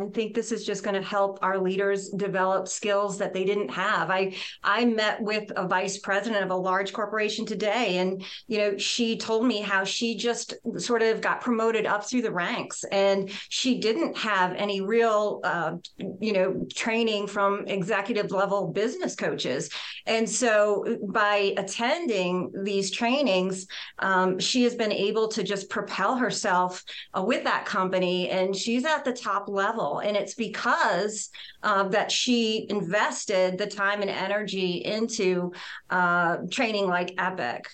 I 0.00 0.08
think 0.08 0.34
this 0.34 0.52
is 0.52 0.64
just 0.64 0.82
going 0.82 0.94
to 0.94 1.06
help 1.06 1.38
our 1.42 1.58
leaders 1.58 2.08
develop 2.10 2.68
skills 2.68 3.18
that 3.18 3.34
they 3.34 3.44
didn't 3.44 3.70
have. 3.70 4.10
I 4.10 4.34
I 4.62 4.84
met 4.84 5.20
with 5.20 5.50
a 5.56 5.66
vice 5.66 5.98
president 5.98 6.44
of 6.44 6.50
a 6.50 6.56
large 6.56 6.92
corporation 6.92 7.44
today, 7.44 7.98
and 7.98 8.24
you 8.46 8.58
know 8.58 8.78
she 8.78 9.16
told 9.16 9.44
me 9.44 9.60
how 9.60 9.84
she 9.84 10.16
just 10.16 10.54
sort 10.78 11.02
of 11.02 11.20
got 11.20 11.40
promoted 11.40 11.86
up 11.86 12.08
through 12.08 12.22
the 12.22 12.30
ranks, 12.30 12.84
and 12.84 13.30
she 13.48 13.80
didn't 13.80 14.16
have 14.16 14.54
any 14.54 14.80
real 14.80 15.40
uh, 15.44 15.76
you 16.20 16.32
know 16.32 16.66
training 16.74 17.26
from 17.26 17.66
executive 17.66 18.30
level 18.30 18.68
business 18.68 19.14
coaches, 19.14 19.70
and 20.06 20.28
so 20.28 20.98
by 21.08 21.54
attending 21.56 22.50
these 22.64 22.90
trainings, 22.90 23.66
um, 23.98 24.38
she 24.38 24.62
has 24.62 24.74
been 24.74 24.92
able 24.92 25.28
to 25.28 25.42
just 25.42 25.68
propel 25.68 26.16
herself 26.16 26.82
uh, 27.16 27.22
with 27.22 27.44
that 27.44 27.66
company, 27.66 28.30
and 28.30 28.56
she's 28.56 28.84
at 28.84 29.04
the 29.04 29.12
top 29.12 29.48
level 29.48 29.89
and 29.98 30.16
it's 30.16 30.34
because 30.34 31.30
uh, 31.62 31.88
that 31.88 32.12
she 32.12 32.66
invested 32.70 33.58
the 33.58 33.66
time 33.66 34.00
and 34.00 34.10
energy 34.10 34.82
into 34.84 35.52
uh, 35.90 36.38
training 36.50 36.86
like 36.86 37.12
Epic. 37.18 37.68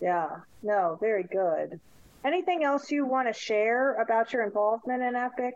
Yeah, 0.00 0.28
no, 0.62 0.98
very 1.00 1.24
good. 1.24 1.80
Anything 2.24 2.64
else 2.64 2.90
you 2.90 3.06
want 3.06 3.32
to 3.32 3.38
share 3.38 3.94
about 4.02 4.32
your 4.32 4.42
involvement 4.42 5.02
in 5.02 5.14
Epic? 5.14 5.54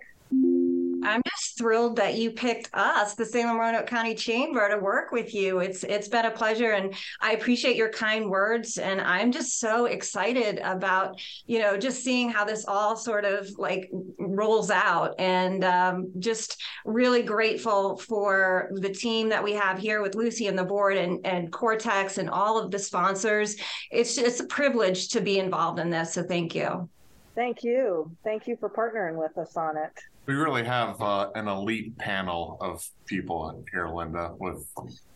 I'm 1.05 1.23
just 1.29 1.59
thrilled 1.59 1.97
that 1.97 2.15
you 2.15 2.31
picked 2.31 2.71
us, 2.75 3.15
the 3.15 3.25
Salem 3.25 3.59
Roanoke 3.59 3.87
County 3.87 4.15
Chamber, 4.15 4.69
to 4.69 4.79
work 4.79 5.13
with 5.13 5.35
you. 5.35 5.59
It's 5.59 5.85
it's 5.85 6.09
been 6.09 6.27
a 6.27 6.31
pleasure, 6.31 6.73
and 6.73 6.95
I 7.21 7.33
appreciate 7.33 7.77
your 7.77 7.91
kind 7.91 8.31
words. 8.31 8.79
And 8.79 9.01
I'm 9.01 9.33
just 9.33 9.59
so 9.59 9.87
excited 9.87 10.61
about 10.63 11.21
you 11.47 11.59
know 11.59 11.77
just 11.77 12.03
seeing 12.03 12.31
how 12.31 12.45
this 12.45 12.65
all 12.67 12.97
sort 12.97 13.25
of 13.25 13.49
like 13.59 13.91
rolls 14.19 14.71
out, 14.71 15.15
and 15.19 15.65
um, 15.65 16.13
just 16.19 16.63
really 16.85 17.23
grateful 17.23 17.97
for 17.97 18.71
the 18.75 18.91
team 18.91 19.29
that 19.31 19.43
we 19.43 19.53
have 19.53 19.79
here 19.79 20.03
with 20.03 20.15
Lucy 20.15 20.47
and 20.47 20.59
the 20.59 20.65
board 20.65 20.97
and 20.97 21.25
and 21.27 21.53
Cortex 21.53 22.19
and 22.19 22.31
all 22.31 22.59
of 22.59 22.71
the 22.71 22.79
sponsors. 22.79 23.57
It's 23.91 24.19
it's 24.19 24.41
a 24.41 24.47
privilege 24.47 25.09
to 25.09 25.21
be 25.21 25.39
involved 25.39 25.79
in 25.79 25.91
this. 25.91 26.15
So 26.15 26.23
thank 26.23 26.55
you. 26.55 26.89
Thank 27.35 27.65
you. 27.65 28.15
Thank 28.25 28.47
you 28.47 28.57
for 28.57 28.69
partnering 28.69 29.17
with 29.17 29.39
us 29.39 29.57
on 29.57 29.77
it. 29.77 29.93
We 30.27 30.35
really 30.35 30.65
have 30.65 31.01
uh, 31.03 31.31
an 31.35 31.49
elite 31.49 31.99
panel 31.99 32.57
of 32.61 32.89
people 33.07 33.65
here, 33.73 33.87
Lynda, 33.87 34.37
with 34.39 34.65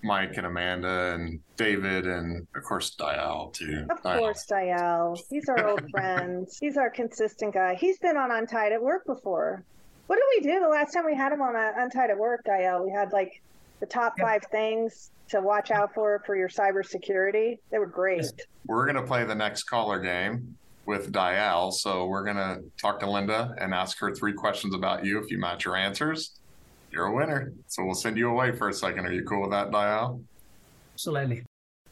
Mike 0.03 0.37
and 0.37 0.47
Amanda 0.47 1.15
and 1.15 1.41
David 1.57 2.07
and 2.07 2.47
of 2.57 2.65
course 2.65 2.97
Dayal 2.97 3.53
too. 3.53 3.87
Of 3.89 4.03
course, 4.03 4.47
Dayal. 4.47 5.19
He's 5.31 5.49
our 5.49 5.69
old 5.69 5.89
friend. 5.91 6.49
He's 6.61 6.77
our 6.77 6.91
consistent 6.91 7.55
guy. 7.55 7.77
He's 7.77 7.99
been 7.99 8.17
on 8.17 8.33
Untied 8.33 8.73
at 8.73 8.83
Work 8.83 9.07
before. 9.07 9.63
What 10.09 10.17
did 10.17 10.25
we 10.37 10.53
do 10.53 10.61
the 10.61 10.69
last 10.69 10.93
time 10.93 11.05
we 11.05 11.17
had 11.17 11.33
him 11.33 11.41
on 11.41 11.55
uh, 11.55 11.73
Untied 11.77 12.11
at 12.11 12.19
Work, 12.19 12.45
Dayal? 12.45 12.85
We 12.85 12.91
had 12.91 13.13
like 13.13 13.41
the 13.79 13.87
top 13.87 14.19
five 14.19 14.43
things 14.51 15.13
to 15.29 15.41
watch 15.41 15.71
out 15.71 15.95
for 15.95 16.23
for 16.27 16.37
your 16.37 16.49
cybersecurity. 16.49 17.59
They 17.71 17.79
were 17.79 17.87
great. 17.87 18.27
We're 18.67 18.87
gonna 18.87 19.07
play 19.07 19.25
the 19.25 19.35
next 19.35 19.65
caller 19.65 20.01
game 20.01 20.57
with 20.87 21.13
Dayal. 21.13 21.73
So 21.73 22.07
we're 22.07 22.25
going 22.25 22.37
to 22.37 22.61
talk 22.81 23.01
to 23.01 23.07
Lynda 23.07 23.55
and 23.59 23.75
ask 23.75 23.99
her 23.99 24.15
three 24.15 24.33
questions 24.33 24.75
about 24.75 25.05
you. 25.05 25.19
If 25.19 25.31
you 25.31 25.39
match 25.39 25.65
your 25.65 25.77
answers, 25.77 26.39
you're 26.91 27.07
a 27.07 27.15
winner. 27.15 27.53
So 27.67 27.85
we'll 27.85 27.95
send 27.95 28.17
you 28.17 28.31
away 28.31 28.53
for 28.53 28.69
a 28.69 28.73
second. 28.73 29.07
Are 29.07 29.13
you 29.13 29.25
cool 29.25 29.43
with 29.43 29.51
that, 29.51 29.71
Dayal? 29.71 30.23
Absolutely. 30.95 31.43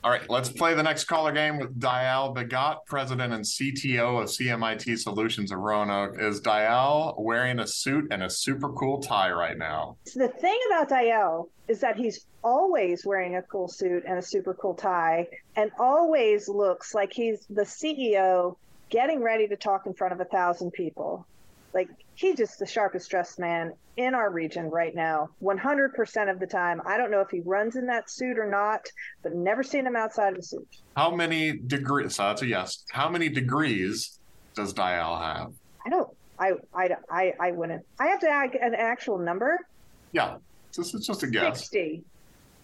All 0.05 0.11
right, 0.11 0.29
let's 0.29 0.51
play 0.51 0.75
the 0.75 0.83
next 0.83 1.05
caller 1.05 1.33
game 1.33 1.59
with 1.59 1.81
Dayal 1.81 2.37
Bhagat, 2.37 2.85
President 2.87 3.33
and 3.33 3.43
CTO 3.43 4.23
of 4.23 4.29
CMIT 4.29 4.99
Solutions 4.99 5.51
of 5.51 5.61
Roanoke. 5.61 6.21
Is 6.21 6.43
Dayal 6.43 7.19
wearing 7.19 7.59
a 7.61 7.67
suit 7.67 8.09
and 8.11 8.23
a 8.23 8.29
super 8.29 8.71
cool 8.75 9.01
tie 9.01 9.33
right 9.33 9.57
now? 9.57 9.97
The 10.15 10.29
thing 10.29 10.59
about 10.69 10.91
Dayal 10.91 11.49
is 11.69 11.81
that 11.81 11.97
he's 11.97 12.27
always 12.43 13.07
wearing 13.07 13.37
a 13.37 13.43
cool 13.43 13.67
suit 13.67 14.05
and 14.07 14.19
a 14.19 14.23
super 14.23 14.53
cool 14.53 14.75
tie 14.75 15.27
and 15.57 15.71
always 15.79 16.51
looks 16.51 16.95
like 16.95 17.15
he's 17.15 17.47
the 17.49 17.63
CEO 17.63 18.57
getting 18.91 19.23
ready 19.23 19.49
to 19.49 19.57
talk 19.57 19.87
in 19.87 19.95
front 19.95 20.13
of 20.13 20.21
a 20.21 20.25
thousand 20.25 20.73
people. 20.73 21.27
Like 21.73 21.89
he's 22.15 22.37
just 22.37 22.59
the 22.59 22.67
sharpest 22.67 23.11
dressed 23.11 23.39
man 23.39 23.73
in 23.97 24.15
our 24.15 24.31
region 24.31 24.71
right 24.71 24.95
now, 24.95 25.29
100% 25.43 26.31
of 26.31 26.39
the 26.39 26.47
time. 26.47 26.81
I 26.87 26.97
don't 26.97 27.11
know 27.11 27.21
if 27.21 27.31
he 27.31 27.41
runs 27.41 27.77
in 27.77 27.87
that 27.87 28.11
suit 28.11 28.39
or 28.39 28.49
not, 28.49 28.87
but 29.23 29.35
never 29.35 29.63
seen 29.63 29.87
him 29.87 29.97
outside 29.97 30.33
of 30.33 30.39
a 30.39 30.43
suit. 30.43 30.67
How 30.97 31.15
many 31.15 31.59
degrees? 31.59 32.15
So 32.17 32.25
that's 32.25 32.43
a 32.43 32.47
yes. 32.47 32.85
How 32.91 33.09
many 33.09 33.29
degrees 33.29 34.19
does 34.55 34.73
Dayal 34.73 35.21
have? 35.21 35.53
I 35.85 35.91
don't. 35.91 36.09
I 36.39 36.53
I 36.75 36.91
I 37.11 37.33
I 37.41 37.51
wouldn't. 37.53 37.85
I 37.99 38.09
have 38.09 38.21
to 38.21 38.29
add 38.29 38.55
an 38.55 38.75
actual 38.75 39.19
number. 39.19 39.59
Yeah, 40.13 40.39
this 40.77 40.95
is 40.95 41.07
just 41.07 41.23
a 41.23 41.27
guess. 41.27 41.59
Sixty. 41.59 42.03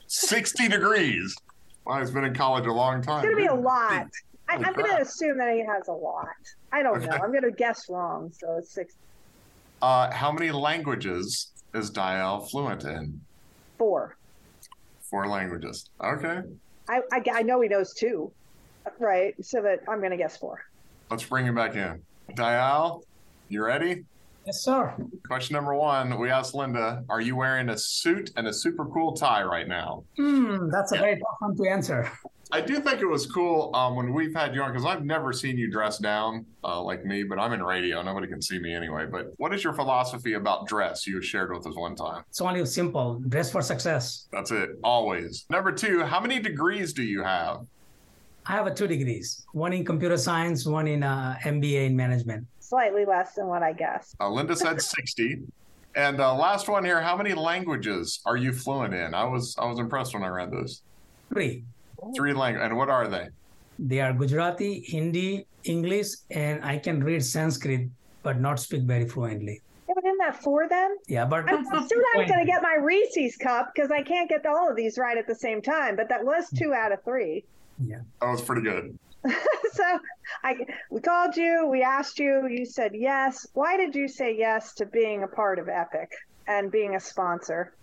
Sixty 0.07 0.69
degrees. 0.69 1.37
Well, 1.85 1.99
he's 2.01 2.11
been 2.11 2.25
in 2.25 2.35
college 2.35 2.67
a 2.67 2.73
long 2.73 3.03
time. 3.03 3.25
It's 3.25 3.33
gonna 3.33 3.37
be 3.37 3.47
a 3.47 3.55
lot. 3.55 4.07
I, 4.51 4.55
am 4.57 4.75
going 4.75 4.91
to 4.97 5.01
assume 5.03 5.39
that 5.39 5.55
he 5.55 5.61
has 5.61 5.89
a 5.89 5.93
lot. 5.93 6.27
I 6.73 6.83
don't 6.83 6.97
Okay. 6.97 7.07
know. 7.07 7.17
I'm 7.23 7.31
going 7.31 7.45
to 7.45 7.51
guess 7.53 7.87
wrong. 7.89 8.33
So 8.33 8.57
it's 8.59 8.73
six, 8.73 8.95
Uh, 9.83 10.11
how 10.13 10.33
many 10.33 10.51
languages 10.51 11.53
is 11.75 11.91
Dayal 11.91 12.49
fluent 12.51 12.85
in? 12.85 13.21
four. 13.79 14.17
Four 15.09 15.27
languages. 15.27 15.89
Okay. 16.05 16.43
I, 16.89 17.01
I, 17.13 17.23
I 17.33 17.43
know 17.43 17.61
he 17.63 17.69
knows 17.69 17.95
two, 17.95 18.31
right? 18.99 19.35
So 19.45 19.63
that 19.63 19.81
I'm 19.89 19.99
going 20.01 20.11
to 20.11 20.17
guess 20.17 20.37
four. 20.37 20.61
Let's 21.11 21.25
bring 21.25 21.47
him 21.47 21.55
back 21.55 21.75
in. 21.77 22.03
Dayal, 22.37 23.03
you 23.49 23.65
ready? 23.65 24.05
Yes, 24.47 24.63
sir. 24.63 24.95
Question 25.27 25.55
number 25.55 25.75
one. 25.75 26.19
We 26.19 26.31
asked 26.31 26.55
Lynda, 26.55 27.05
are 27.09 27.21
you 27.21 27.37
wearing 27.37 27.69
a 27.71 27.77
suit 27.79 28.31
and 28.37 28.47
a 28.49 28.53
super 28.53 28.85
cool 28.87 29.15
tie 29.15 29.43
right 29.43 29.67
now? 29.69 30.05
Hmm, 30.17 30.69
that's 30.71 30.93
a 30.93 30.97
very 30.99 31.17
tough 31.17 31.37
one 31.41 31.57
to 31.57 31.69
answer. 31.69 32.11
I 32.53 32.61
do 32.61 32.81
think 32.81 33.01
it 33.01 33.07
was 33.07 33.27
cool 33.27 33.71
um, 33.75 33.95
when 33.95 34.13
we've 34.13 34.35
had 34.35 34.55
you 34.55 34.63
on 34.63 34.73
because 34.73 34.85
I've 34.85 35.05
never 35.05 35.33
seen 35.33 35.57
you 35.57 35.71
dressed 35.71 36.03
down 36.03 36.45
uh, 36.65 36.83
like 36.83 37.05
me, 37.05 37.23
but 37.23 37.39
I'm 37.39 37.53
in 37.53 37.63
radio. 37.63 38.03
Nobody 38.03 38.27
can 38.27 38.43
see 38.43 38.59
me 38.59 38.75
anyway. 38.75 39.07
But 39.07 39.33
what 39.37 39.55
is 39.55 39.63
your 39.63 39.73
philosophy 39.73 40.35
about 40.35 40.67
dress 40.67 41.07
you 41.07 41.23
shared 41.23 41.53
with 41.53 41.67
us 41.67 41.77
one 41.77 41.95
time? 41.95 42.25
It's 42.29 42.41
only 42.41 42.65
simple. 42.67 43.21
Dress 43.29 43.53
for 43.53 43.63
success. 43.63 44.27
That's 44.33 44.51
it, 44.51 44.71
always. 44.83 45.47
Number 45.49 45.71
two, 45.71 46.03
how 46.05 46.21
many 46.21 46.41
degrees 46.41 46.93
do 46.93 47.03
you 47.05 47.23
have? 47.23 47.67
I 48.47 48.53
have 48.53 48.67
a 48.67 48.75
two 48.75 48.89
degrees, 48.89 49.47
one 49.53 49.73
in 49.73 49.85
computer 49.85 50.17
science, 50.17 50.67
one 50.67 50.89
in 50.89 51.05
uh, 51.05 51.37
MBA 51.45 51.87
in 51.87 51.97
management. 51.97 52.47
Slightly 52.59 53.05
less 53.05 53.35
than 53.35 53.47
what 53.47 53.63
I 53.63 53.73
guessed. 53.73 54.17
Uh, 54.19 54.25
Lynda 54.25 54.57
said 54.57 54.83
60. 54.99 55.43
And 55.95 56.21
uh, 56.21 56.35
last 56.35 56.69
one 56.69 56.85
here, 56.85 57.01
how 57.01 57.17
many 57.17 57.35
languages 57.35 58.21
are 58.25 58.37
you 58.37 58.53
fluent 58.53 58.95
in? 58.95 59.13
I 59.15 59.25
was 59.25 59.57
I 59.59 59.67
was 59.67 59.79
impressed 59.79 60.15
when 60.15 60.23
I 60.23 60.29
read 60.29 60.51
this. 60.53 60.83
Three. 61.33 61.65
Three 62.17 62.33
languages. 62.33 62.67
And 62.67 62.77
what 62.77 62.89
are 62.89 63.09
they? 63.09 63.29
They 63.79 64.01
are 64.01 64.13
Gujarati, 64.13 64.81
Hindi, 64.87 65.47
English, 65.65 66.09
and 66.31 66.65
I 66.65 66.79
can 66.79 67.03
read 67.03 67.25
Sanskrit, 67.25 67.89
but 68.23 68.41
not 68.41 68.61
speak 68.61 68.83
very 68.83 69.09
fluently. 69.09 69.63
Yeah, 69.89 69.95
but 69.95 70.05
isn't 70.05 70.19
that 70.19 70.43
four 70.43 70.69
then? 70.69 70.97
Yeah, 71.09 71.25
but 71.25 71.49
I'm 71.49 71.65
still 71.65 72.03
not 72.15 72.29
going 72.29 72.41
to 72.41 72.47
get 72.47 72.63
my 72.63 72.77
Reese's 72.81 73.37
cup 73.37 73.73
because 73.75 73.91
I 73.91 74.03
can't 74.03 74.29
get 74.29 74.47
all 74.47 74.71
of 74.71 74.77
these 74.77 74.99
right 74.99 75.17
at 75.17 75.27
the 75.27 75.35
same 75.35 75.63
time. 75.63 75.97
But 75.97 76.09
that 76.11 76.25
was 76.25 76.49
two 76.51 76.73
out 76.75 76.93
of 76.93 77.03
three. 77.03 77.45
Yeah, 77.85 78.01
That 78.21 78.31
was 78.31 78.43
pretty 78.43 78.63
good. 78.63 78.99
so 79.73 79.99
I 80.45 80.55
we 80.91 81.01
called 81.01 81.37
you, 81.37 81.67
we 81.71 81.83
asked 81.83 82.19
you, 82.19 82.49
you 82.49 82.65
said 82.65 82.93
yes. 82.95 83.47
Why 83.53 83.77
did 83.77 83.95
you 83.95 84.09
say 84.09 84.37
yes 84.37 84.75
to 84.75 84.87
being 84.87 85.23
a 85.23 85.27
part 85.29 85.59
of 85.59 85.69
Epic 85.69 86.11
and 86.47 86.71
being 86.71 86.95
a 86.95 87.01
sponsor? 87.01 87.75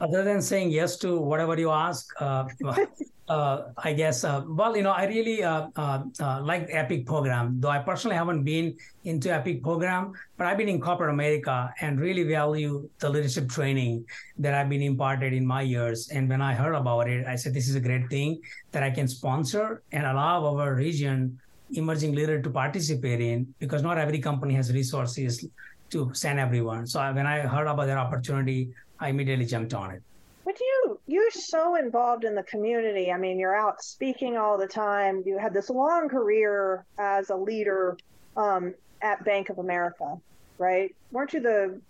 Other 0.00 0.24
than 0.24 0.42
saying 0.42 0.70
yes 0.70 0.96
to 0.98 1.18
whatever 1.18 1.58
you 1.58 1.70
ask, 1.70 2.10
uh, 2.20 2.46
uh, 3.28 3.62
I 3.78 3.92
guess, 3.94 4.24
uh, 4.24 4.42
well, 4.46 4.76
you 4.76 4.82
know, 4.82 4.90
I 4.90 5.06
really 5.06 5.42
uh, 5.42 5.68
uh, 5.76 6.02
uh, 6.20 6.42
like 6.42 6.68
EPIC 6.70 7.06
program, 7.06 7.56
though 7.58 7.70
I 7.70 7.78
personally 7.78 8.16
haven't 8.16 8.44
been 8.44 8.76
into 9.04 9.32
EPIC 9.32 9.62
program, 9.62 10.12
but 10.36 10.46
I've 10.46 10.58
been 10.58 10.68
in 10.68 10.80
corporate 10.80 11.10
America 11.10 11.72
and 11.80 12.00
really 12.00 12.24
value 12.24 12.88
the 12.98 13.08
leadership 13.08 13.48
training 13.48 14.04
that 14.38 14.52
I've 14.52 14.68
been 14.68 14.82
imparted 14.82 15.32
in 15.32 15.46
my 15.46 15.62
years. 15.62 16.08
And 16.10 16.28
when 16.28 16.42
I 16.42 16.54
heard 16.54 16.74
about 16.74 17.08
it, 17.08 17.26
I 17.26 17.36
said, 17.36 17.54
this 17.54 17.68
is 17.68 17.76
a 17.76 17.80
great 17.80 18.10
thing 18.10 18.42
that 18.72 18.82
I 18.82 18.90
can 18.90 19.08
sponsor 19.08 19.82
and 19.92 20.04
allow 20.06 20.44
our 20.44 20.74
region 20.74 21.38
emerging 21.72 22.14
leader 22.14 22.42
to 22.42 22.50
participate 22.50 23.20
in 23.20 23.52
because 23.58 23.82
not 23.82 23.96
every 23.96 24.18
company 24.18 24.54
has 24.54 24.72
resources 24.72 25.46
to 25.90 26.10
send 26.12 26.38
everyone. 26.38 26.86
So 26.86 27.00
when 27.12 27.26
I 27.26 27.40
heard 27.40 27.66
about 27.66 27.86
that 27.86 27.98
opportunity, 27.98 28.70
I 29.04 29.08
immediately 29.08 29.44
jumped 29.44 29.74
on 29.74 29.90
it. 29.90 30.02
But 30.46 30.58
you, 30.58 30.98
you're 31.06 31.30
so 31.30 31.76
involved 31.76 32.24
in 32.24 32.34
the 32.34 32.42
community. 32.44 33.12
I 33.12 33.18
mean, 33.18 33.38
you're 33.38 33.54
out 33.54 33.82
speaking 33.82 34.38
all 34.38 34.56
the 34.56 34.66
time. 34.66 35.22
You 35.26 35.36
had 35.36 35.52
this 35.52 35.68
long 35.68 36.08
career 36.08 36.86
as 36.98 37.28
a 37.28 37.36
leader 37.36 37.98
um, 38.34 38.74
at 39.02 39.22
Bank 39.22 39.50
of 39.50 39.58
America, 39.58 40.16
right? 40.56 40.94
Weren't 41.12 41.34
you 41.34 41.40
the 41.40 41.80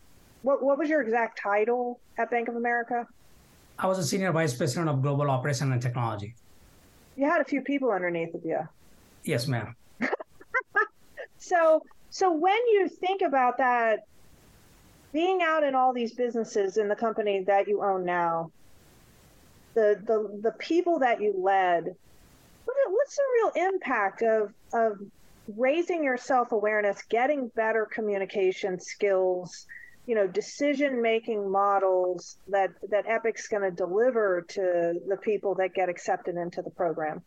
what? 0.42 0.60
What 0.62 0.76
was 0.76 0.88
your 0.88 1.02
exact 1.02 1.40
title 1.40 2.00
at 2.18 2.32
Bank 2.32 2.48
of 2.48 2.56
America? 2.56 3.06
I 3.78 3.86
was 3.86 3.98
a 3.98 4.04
senior 4.04 4.32
vice 4.32 4.54
president 4.54 4.88
of 4.88 5.00
global 5.00 5.30
operation 5.30 5.70
and 5.70 5.80
technology. 5.80 6.34
You 7.16 7.30
had 7.30 7.40
a 7.40 7.44
few 7.44 7.62
people 7.62 7.92
underneath 7.92 8.34
of 8.34 8.44
you. 8.44 8.58
Yes, 9.22 9.46
ma'am. 9.46 9.76
so, 11.38 11.80
so 12.10 12.32
when 12.32 12.58
you 12.72 12.88
think 12.88 13.22
about 13.22 13.58
that 13.58 14.00
being 15.14 15.42
out 15.42 15.62
in 15.62 15.76
all 15.76 15.94
these 15.94 16.12
businesses 16.12 16.76
in 16.76 16.88
the 16.88 16.96
company 16.96 17.44
that 17.46 17.68
you 17.68 17.82
own 17.82 18.04
now, 18.04 18.50
the 19.74 19.98
the 20.04 20.40
the 20.42 20.52
people 20.58 20.98
that 20.98 21.22
you 21.22 21.32
led, 21.38 21.84
what, 22.64 22.76
what's 22.88 23.16
the 23.16 23.22
real 23.36 23.68
impact 23.68 24.22
of 24.22 24.52
of 24.74 24.98
raising 25.56 26.02
your 26.02 26.16
self 26.16 26.50
awareness, 26.50 27.00
getting 27.08 27.46
better 27.54 27.86
communication 27.86 28.80
skills, 28.80 29.66
you 30.06 30.16
know, 30.16 30.26
decision 30.26 31.00
making 31.00 31.48
models 31.48 32.36
that 32.48 32.70
that 32.90 33.06
Epic's 33.06 33.46
going 33.46 33.62
to 33.62 33.70
deliver 33.70 34.44
to 34.48 34.94
the 35.08 35.16
people 35.22 35.54
that 35.54 35.74
get 35.74 35.88
accepted 35.88 36.34
into 36.34 36.60
the 36.60 36.70
program? 36.70 37.22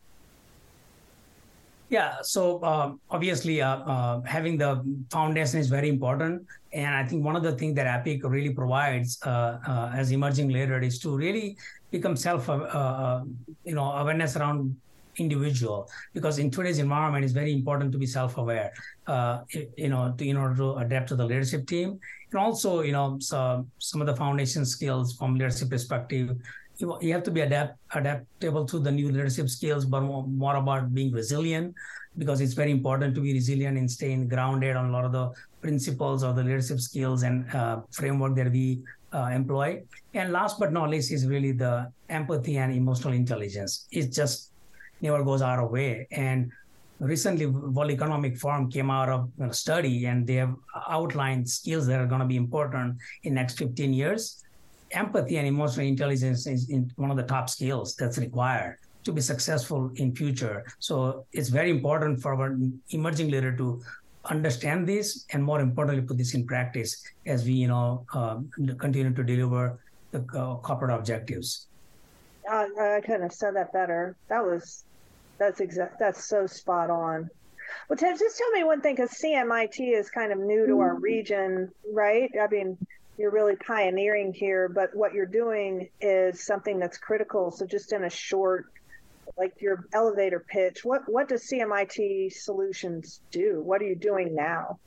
Yeah, 1.90 2.16
so 2.22 2.62
um, 2.62 3.00
obviously, 3.10 3.62
uh, 3.62 3.78
uh, 3.78 4.20
having 4.22 4.58
the 4.58 4.84
foundation 5.10 5.58
is 5.58 5.68
very 5.68 5.88
important, 5.88 6.46
and 6.72 6.94
I 6.94 7.04
think 7.04 7.24
one 7.24 7.34
of 7.34 7.42
the 7.42 7.52
things 7.52 7.76
that 7.76 7.86
Epic 7.86 8.20
really 8.24 8.50
provides 8.50 9.18
uh, 9.24 9.58
uh 9.66 9.92
as 9.94 10.10
emerging 10.10 10.50
leader 10.50 10.78
is 10.80 10.98
to 10.98 11.16
really 11.16 11.56
become 11.90 12.14
self, 12.14 12.50
uh, 12.50 12.52
uh, 12.52 13.24
you 13.64 13.74
know, 13.74 13.90
awareness 13.92 14.36
around 14.36 14.76
individual. 15.16 15.88
Because 16.12 16.38
in 16.38 16.50
today's 16.50 16.78
environment 16.78 17.24
it's 17.24 17.32
very 17.32 17.52
important 17.52 17.90
to 17.92 17.98
be 17.98 18.06
self-aware 18.06 18.72
you 19.76 19.88
know 19.88 20.14
to, 20.16 20.28
in 20.28 20.36
order 20.36 20.54
to 20.56 20.74
adapt 20.74 21.08
to 21.08 21.16
the 21.16 21.24
leadership 21.24 21.66
team. 21.66 21.98
And 22.30 22.38
also 22.38 22.82
you 22.82 22.92
know 22.92 23.16
so, 23.18 23.66
some 23.78 24.02
of 24.02 24.06
the 24.06 24.14
foundation 24.14 24.66
skills 24.66 25.16
from 25.16 25.34
leadership 25.34 25.70
perspective 25.70 26.36
you, 26.78 26.96
you 27.00 27.12
have 27.12 27.24
to 27.24 27.30
be 27.30 27.40
adapt, 27.40 27.76
adaptable 27.94 28.64
to 28.64 28.78
the 28.78 28.90
new 28.90 29.10
leadership 29.10 29.48
skills, 29.48 29.84
but 29.84 30.00
more, 30.00 30.26
more 30.26 30.56
about 30.56 30.94
being 30.94 31.12
resilient 31.12 31.74
because 32.16 32.40
it's 32.40 32.54
very 32.54 32.70
important 32.70 33.14
to 33.14 33.20
be 33.20 33.32
resilient 33.32 33.76
and 33.76 33.90
staying 33.90 34.28
grounded 34.28 34.76
on 34.76 34.86
a 34.86 34.92
lot 34.92 35.04
of 35.04 35.12
the 35.12 35.30
principles 35.60 36.22
of 36.22 36.36
the 36.36 36.42
leadership 36.42 36.80
skills 36.80 37.22
and 37.22 37.48
uh, 37.54 37.80
framework 37.90 38.34
that 38.36 38.50
we 38.50 38.80
uh, 39.12 39.30
employ. 39.32 39.82
And 40.14 40.32
last 40.32 40.58
but 40.58 40.72
not 40.72 40.90
least 40.90 41.12
is 41.12 41.26
really 41.26 41.52
the 41.52 41.90
empathy 42.08 42.58
and 42.58 42.72
emotional 42.72 43.12
intelligence. 43.12 43.86
It 43.90 44.12
just 44.12 44.52
never 45.00 45.22
goes 45.24 45.42
out 45.42 45.58
of 45.58 45.70
way. 45.70 46.06
And 46.10 46.50
recently, 47.00 47.46
World 47.46 47.90
Economic 47.90 48.36
Forum 48.36 48.70
came 48.70 48.90
out 48.90 49.08
of 49.08 49.30
a 49.40 49.52
study 49.52 50.06
and 50.06 50.26
they 50.26 50.34
have 50.34 50.54
outlined 50.88 51.48
skills 51.48 51.86
that 51.86 52.00
are 52.00 52.06
going 52.06 52.20
to 52.20 52.26
be 52.26 52.36
important 52.36 52.98
in 53.24 53.34
next 53.34 53.58
15 53.58 53.92
years 53.92 54.44
empathy 54.92 55.36
and 55.36 55.46
emotional 55.46 55.86
intelligence 55.86 56.46
is 56.46 56.70
one 56.96 57.10
of 57.10 57.16
the 57.16 57.22
top 57.22 57.48
skills 57.48 57.94
that's 57.96 58.18
required 58.18 58.78
to 59.04 59.12
be 59.12 59.20
successful 59.20 59.90
in 59.96 60.14
future. 60.14 60.66
So 60.78 61.26
it's 61.32 61.48
very 61.48 61.70
important 61.70 62.20
for 62.20 62.34
our 62.34 62.56
emerging 62.90 63.30
leader 63.30 63.56
to 63.56 63.82
understand 64.24 64.86
this 64.86 65.24
and 65.30 65.42
more 65.42 65.60
importantly 65.60 66.02
put 66.02 66.18
this 66.18 66.34
in 66.34 66.46
practice 66.46 67.02
as 67.26 67.44
we 67.44 67.52
you 67.52 67.68
know 67.68 68.04
uh, 68.12 68.36
continue 68.78 69.14
to 69.14 69.24
deliver 69.24 69.78
the 70.10 70.20
uh, 70.34 70.56
corporate 70.56 70.90
objectives. 70.90 71.66
Uh, 72.50 72.66
I 72.80 73.00
couldn't 73.00 73.22
have 73.22 73.32
said 73.32 73.56
that 73.56 73.72
better. 73.72 74.16
That 74.28 74.44
was 74.44 74.84
that's 75.38 75.60
exact. 75.60 75.98
That's 75.98 76.24
so 76.24 76.46
spot 76.46 76.90
on. 76.90 77.30
Well, 77.88 77.96
Ted, 77.96 78.18
just 78.18 78.38
tell 78.38 78.50
me 78.50 78.64
one 78.64 78.80
thing 78.80 78.96
because 78.96 79.10
CMIT 79.22 79.78
is 79.78 80.10
kind 80.10 80.32
of 80.32 80.38
new 80.38 80.66
to 80.66 80.80
our 80.80 80.94
mm-hmm. 80.94 81.02
region, 81.02 81.70
right? 81.92 82.30
I 82.40 82.46
mean, 82.48 82.78
you're 83.18 83.32
really 83.32 83.56
pioneering 83.56 84.32
here, 84.32 84.68
but 84.68 84.94
what 84.94 85.12
you're 85.12 85.26
doing 85.26 85.88
is 86.00 86.46
something 86.46 86.78
that's 86.78 86.96
critical. 86.96 87.50
So 87.50 87.66
just 87.66 87.92
in 87.92 88.04
a 88.04 88.10
short, 88.10 88.66
like 89.36 89.60
your 89.60 89.86
elevator 89.92 90.44
pitch, 90.48 90.84
what 90.84 91.02
what 91.08 91.28
does 91.28 91.42
CMIT 91.50 92.32
Solutions 92.32 93.20
do? 93.30 93.60
What 93.62 93.82
are 93.82 93.86
you 93.86 93.96
doing 93.96 94.34
now? 94.34 94.78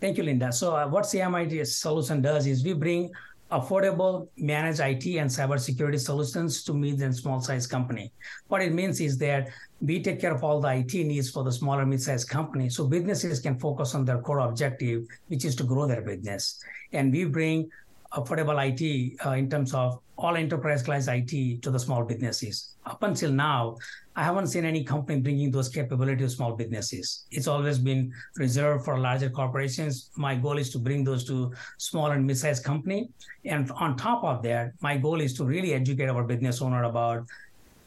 Thank 0.00 0.16
you, 0.16 0.24
Lynda. 0.24 0.52
So 0.52 0.74
uh, 0.74 0.88
what 0.88 1.04
CMIT 1.04 1.66
Solution 1.66 2.22
does 2.22 2.46
is 2.46 2.64
we 2.64 2.72
bring 2.72 3.10
affordable 3.52 4.28
managed 4.38 4.80
IT 4.80 5.04
and 5.18 5.28
cybersecurity 5.28 6.00
solutions 6.00 6.62
to 6.64 6.72
mid 6.72 7.02
and 7.02 7.14
small 7.14 7.40
size 7.40 7.66
company. 7.66 8.12
What 8.48 8.62
it 8.62 8.72
means 8.72 9.00
is 9.00 9.18
that 9.18 9.50
we 9.80 10.02
take 10.02 10.20
care 10.20 10.34
of 10.34 10.44
all 10.44 10.60
the 10.60 10.68
IT 10.68 10.94
needs 10.94 11.30
for 11.30 11.42
the 11.42 11.52
smaller 11.52 11.86
mid-sized 11.86 12.28
company, 12.28 12.68
so 12.68 12.86
businesses 12.86 13.40
can 13.40 13.58
focus 13.58 13.94
on 13.94 14.04
their 14.04 14.20
core 14.20 14.40
objective, 14.40 15.06
which 15.28 15.44
is 15.44 15.54
to 15.56 15.64
grow 15.64 15.86
their 15.86 16.02
business. 16.02 16.62
And 16.92 17.12
we 17.12 17.24
bring 17.24 17.70
affordable 18.12 18.58
IT 18.58 19.18
uh, 19.24 19.30
in 19.30 19.48
terms 19.48 19.72
of 19.72 20.00
all 20.18 20.36
enterprise 20.36 20.82
class 20.82 21.08
IT 21.08 21.62
to 21.62 21.70
the 21.70 21.78
small 21.78 22.04
businesses. 22.04 22.74
Up 22.84 23.02
until 23.02 23.30
now, 23.30 23.76
I 24.16 24.24
haven't 24.24 24.48
seen 24.48 24.64
any 24.64 24.84
company 24.84 25.20
bringing 25.20 25.50
those 25.50 25.68
capabilities 25.68 26.32
to 26.32 26.36
small 26.36 26.54
businesses. 26.54 27.24
It's 27.30 27.46
always 27.46 27.78
been 27.78 28.12
reserved 28.36 28.84
for 28.84 28.98
larger 28.98 29.30
corporations. 29.30 30.10
My 30.16 30.34
goal 30.34 30.58
is 30.58 30.70
to 30.72 30.78
bring 30.78 31.04
those 31.04 31.24
to 31.28 31.52
small 31.78 32.10
and 32.10 32.26
mid-sized 32.26 32.64
company. 32.64 33.10
And 33.44 33.70
on 33.72 33.96
top 33.96 34.24
of 34.24 34.42
that, 34.42 34.72
my 34.80 34.98
goal 34.98 35.20
is 35.20 35.32
to 35.34 35.44
really 35.44 35.72
educate 35.72 36.08
our 36.08 36.24
business 36.24 36.60
owner 36.60 36.84
about 36.84 37.26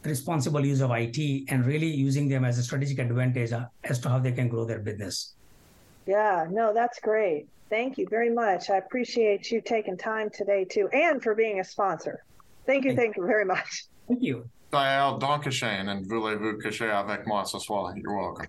responsible 0.06 0.64
use 0.64 0.80
of 0.80 0.90
IT 0.92 1.44
and 1.48 1.64
really 1.66 1.86
using 1.86 2.28
them 2.28 2.44
as 2.44 2.58
a 2.58 2.62
strategic 2.62 2.98
advantage 2.98 3.52
uh, 3.52 3.66
as 3.84 3.98
to 4.00 4.08
how 4.08 4.18
they 4.18 4.32
can 4.32 4.48
grow 4.48 4.64
their 4.64 4.80
business. 4.80 5.34
Yeah, 6.06 6.46
no, 6.50 6.74
that's 6.74 7.00
great. 7.00 7.46
Thank 7.70 7.98
you 7.98 8.06
very 8.08 8.30
much. 8.30 8.70
I 8.70 8.76
appreciate 8.76 9.50
you 9.50 9.60
taking 9.60 9.96
time 9.96 10.30
today 10.30 10.64
too, 10.64 10.88
and 10.92 11.22
for 11.22 11.34
being 11.34 11.60
a 11.60 11.64
sponsor. 11.64 12.24
Thank 12.66 12.84
you, 12.84 12.90
thank, 12.90 13.00
thank 13.00 13.16
you 13.16 13.26
very 13.26 13.44
much. 13.44 13.84
Thank 14.08 14.22
you. 14.22 14.48
Dayal 14.72 15.20
Donkashain 15.20 15.88
and 15.88 16.06
voulez-vous 16.06 16.60
coucher 16.60 16.90
avec 16.90 17.26
moi 17.26 17.44
ce 17.44 17.58
soir? 17.58 17.94
You're 17.96 18.16
welcome. 18.16 18.48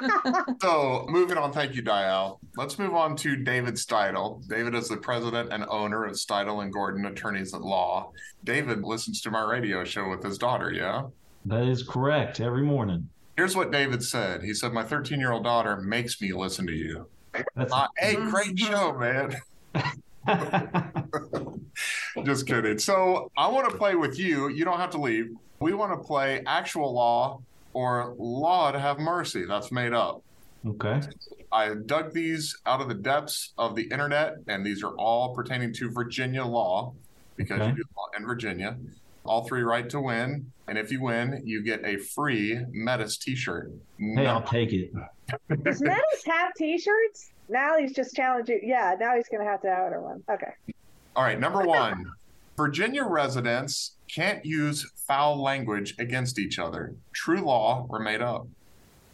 so 0.60 1.06
moving 1.08 1.36
on, 1.38 1.52
thank 1.52 1.74
you, 1.74 1.82
Dayal. 1.82 2.38
Let's 2.56 2.78
move 2.78 2.94
on 2.94 3.16
to 3.16 3.36
David 3.36 3.74
Steidle. 3.74 4.46
David 4.48 4.74
is 4.74 4.88
the 4.88 4.96
president 4.96 5.52
and 5.52 5.64
owner 5.68 6.04
of 6.04 6.12
Steidle 6.12 6.62
and 6.62 6.72
Gordon 6.72 7.06
Attorneys 7.06 7.54
at 7.54 7.62
Law. 7.62 8.12
David 8.44 8.82
listens 8.82 9.20
to 9.22 9.30
my 9.30 9.42
radio 9.42 9.84
show 9.84 10.08
with 10.08 10.22
his 10.22 10.38
daughter, 10.38 10.72
yeah? 10.72 11.04
That 11.46 11.64
is 11.64 11.82
correct, 11.82 12.40
every 12.40 12.62
morning. 12.62 13.08
Here's 13.36 13.56
what 13.56 13.72
David 13.72 14.02
said. 14.02 14.42
He 14.42 14.54
said, 14.54 14.72
My 14.72 14.84
13 14.84 15.18
year 15.18 15.32
old 15.32 15.44
daughter 15.44 15.76
makes 15.76 16.20
me 16.20 16.32
listen 16.32 16.66
to 16.66 16.72
you. 16.72 17.06
That's 17.56 17.72
uh, 17.72 17.86
hey, 17.96 18.14
great 18.30 18.58
show, 18.58 18.96
man. 18.98 19.34
Just 22.24 22.46
kidding. 22.46 22.78
So 22.78 23.30
I 23.36 23.48
want 23.48 23.70
to 23.70 23.76
play 23.76 23.94
with 23.94 24.18
you. 24.18 24.48
You 24.48 24.64
don't 24.64 24.78
have 24.78 24.90
to 24.90 25.00
leave. 25.00 25.34
We 25.60 25.72
want 25.72 25.92
to 25.92 26.06
play 26.06 26.42
actual 26.46 26.92
law 26.92 27.40
or 27.74 28.14
law 28.18 28.70
to 28.70 28.78
have 28.78 28.98
mercy. 28.98 29.44
That's 29.44 29.72
made 29.72 29.92
up. 29.92 30.22
Okay. 30.66 31.00
I 31.50 31.74
dug 31.86 32.12
these 32.12 32.56
out 32.66 32.80
of 32.80 32.88
the 32.88 32.94
depths 32.94 33.52
of 33.58 33.74
the 33.74 33.82
internet, 33.82 34.36
and 34.46 34.64
these 34.64 34.82
are 34.82 34.94
all 34.96 35.34
pertaining 35.34 35.72
to 35.74 35.90
Virginia 35.90 36.44
law 36.44 36.94
because 37.36 37.60
okay. 37.60 37.70
you 37.70 37.76
do 37.76 37.82
law 37.96 38.06
in 38.16 38.24
Virginia. 38.24 38.76
All 39.24 39.44
three 39.44 39.62
right 39.62 39.88
to 39.90 40.00
win. 40.00 40.50
And 40.68 40.78
if 40.78 40.90
you 40.90 41.02
win, 41.02 41.42
you 41.44 41.62
get 41.62 41.84
a 41.84 41.96
free 41.98 42.58
Metis 42.72 43.18
t 43.18 43.36
shirt. 43.36 43.70
Hey, 43.98 44.26
I'll 44.26 44.42
take 44.42 44.72
it. 44.72 44.92
Does 45.62 45.80
Metis 45.80 46.24
have 46.26 46.52
t 46.56 46.78
shirts? 46.78 47.30
Now 47.48 47.76
he's 47.78 47.92
just 47.92 48.16
challenging. 48.16 48.60
Yeah, 48.62 48.94
now 48.98 49.14
he's 49.14 49.28
going 49.28 49.44
to 49.44 49.50
have 49.50 49.60
to 49.62 49.68
order 49.68 50.00
one. 50.00 50.22
Okay. 50.30 50.52
All 51.14 51.22
right. 51.22 51.38
Number 51.38 51.60
one 51.66 52.10
Virginia 52.56 53.04
residents 53.04 53.92
can't 54.12 54.44
use 54.44 54.90
foul 55.06 55.42
language 55.42 55.94
against 55.98 56.38
each 56.38 56.58
other. 56.58 56.94
True 57.12 57.40
law 57.40 57.86
or 57.88 57.98
made 57.98 58.20
up? 58.20 58.46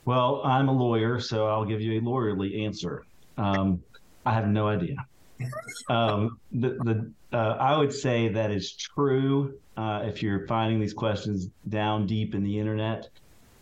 Well, 0.05 0.41
I'm 0.45 0.69
a 0.69 0.73
lawyer, 0.73 1.21
so 1.21 1.47
I'll 1.47 1.65
give 1.65 1.81
you 1.81 1.99
a 1.99 2.03
lawyerly 2.03 2.65
answer. 2.65 3.05
Um, 3.37 3.83
I 4.27 4.33
have 4.33 4.49
no 4.49 4.67
idea. 4.67 4.97
um, 5.89 6.39
the 6.51 6.71
the 6.83 7.13
uh, 7.33 7.57
I 7.61 7.77
would 7.77 7.93
say 7.93 8.29
that 8.29 8.51
is 8.51 8.73
true 8.73 9.55
uh, 9.77 10.03
if 10.05 10.23
you're 10.23 10.47
finding 10.47 10.81
these 10.81 10.95
questions 10.95 11.49
down 11.69 12.07
deep 12.07 12.35
in 12.35 12.43
the 12.43 12.59
internet. 12.59 13.09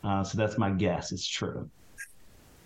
Uh, 0.03 0.23
so 0.23 0.39
that's 0.39 0.57
my 0.57 0.71
guess. 0.71 1.13
It's 1.13 1.27
true. 1.27 1.69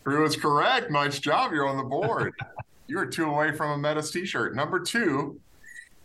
True 0.04 0.24
is 0.24 0.36
correct. 0.36 0.90
Nice 0.90 1.18
job. 1.18 1.52
You're 1.52 1.66
on 1.66 1.76
the 1.76 1.82
board. 1.82 2.32
You're 2.86 3.06
two 3.06 3.26
away 3.26 3.52
from 3.52 3.70
a 3.70 3.78
Metis 3.78 4.10
t-shirt. 4.10 4.56
Number 4.56 4.80
two, 4.80 5.40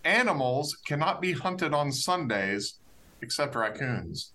animals 0.05 0.77
cannot 0.85 1.21
be 1.21 1.33
hunted 1.33 1.73
on 1.73 1.91
Sundays 1.91 2.75
except 3.21 3.55
raccoons. 3.55 4.31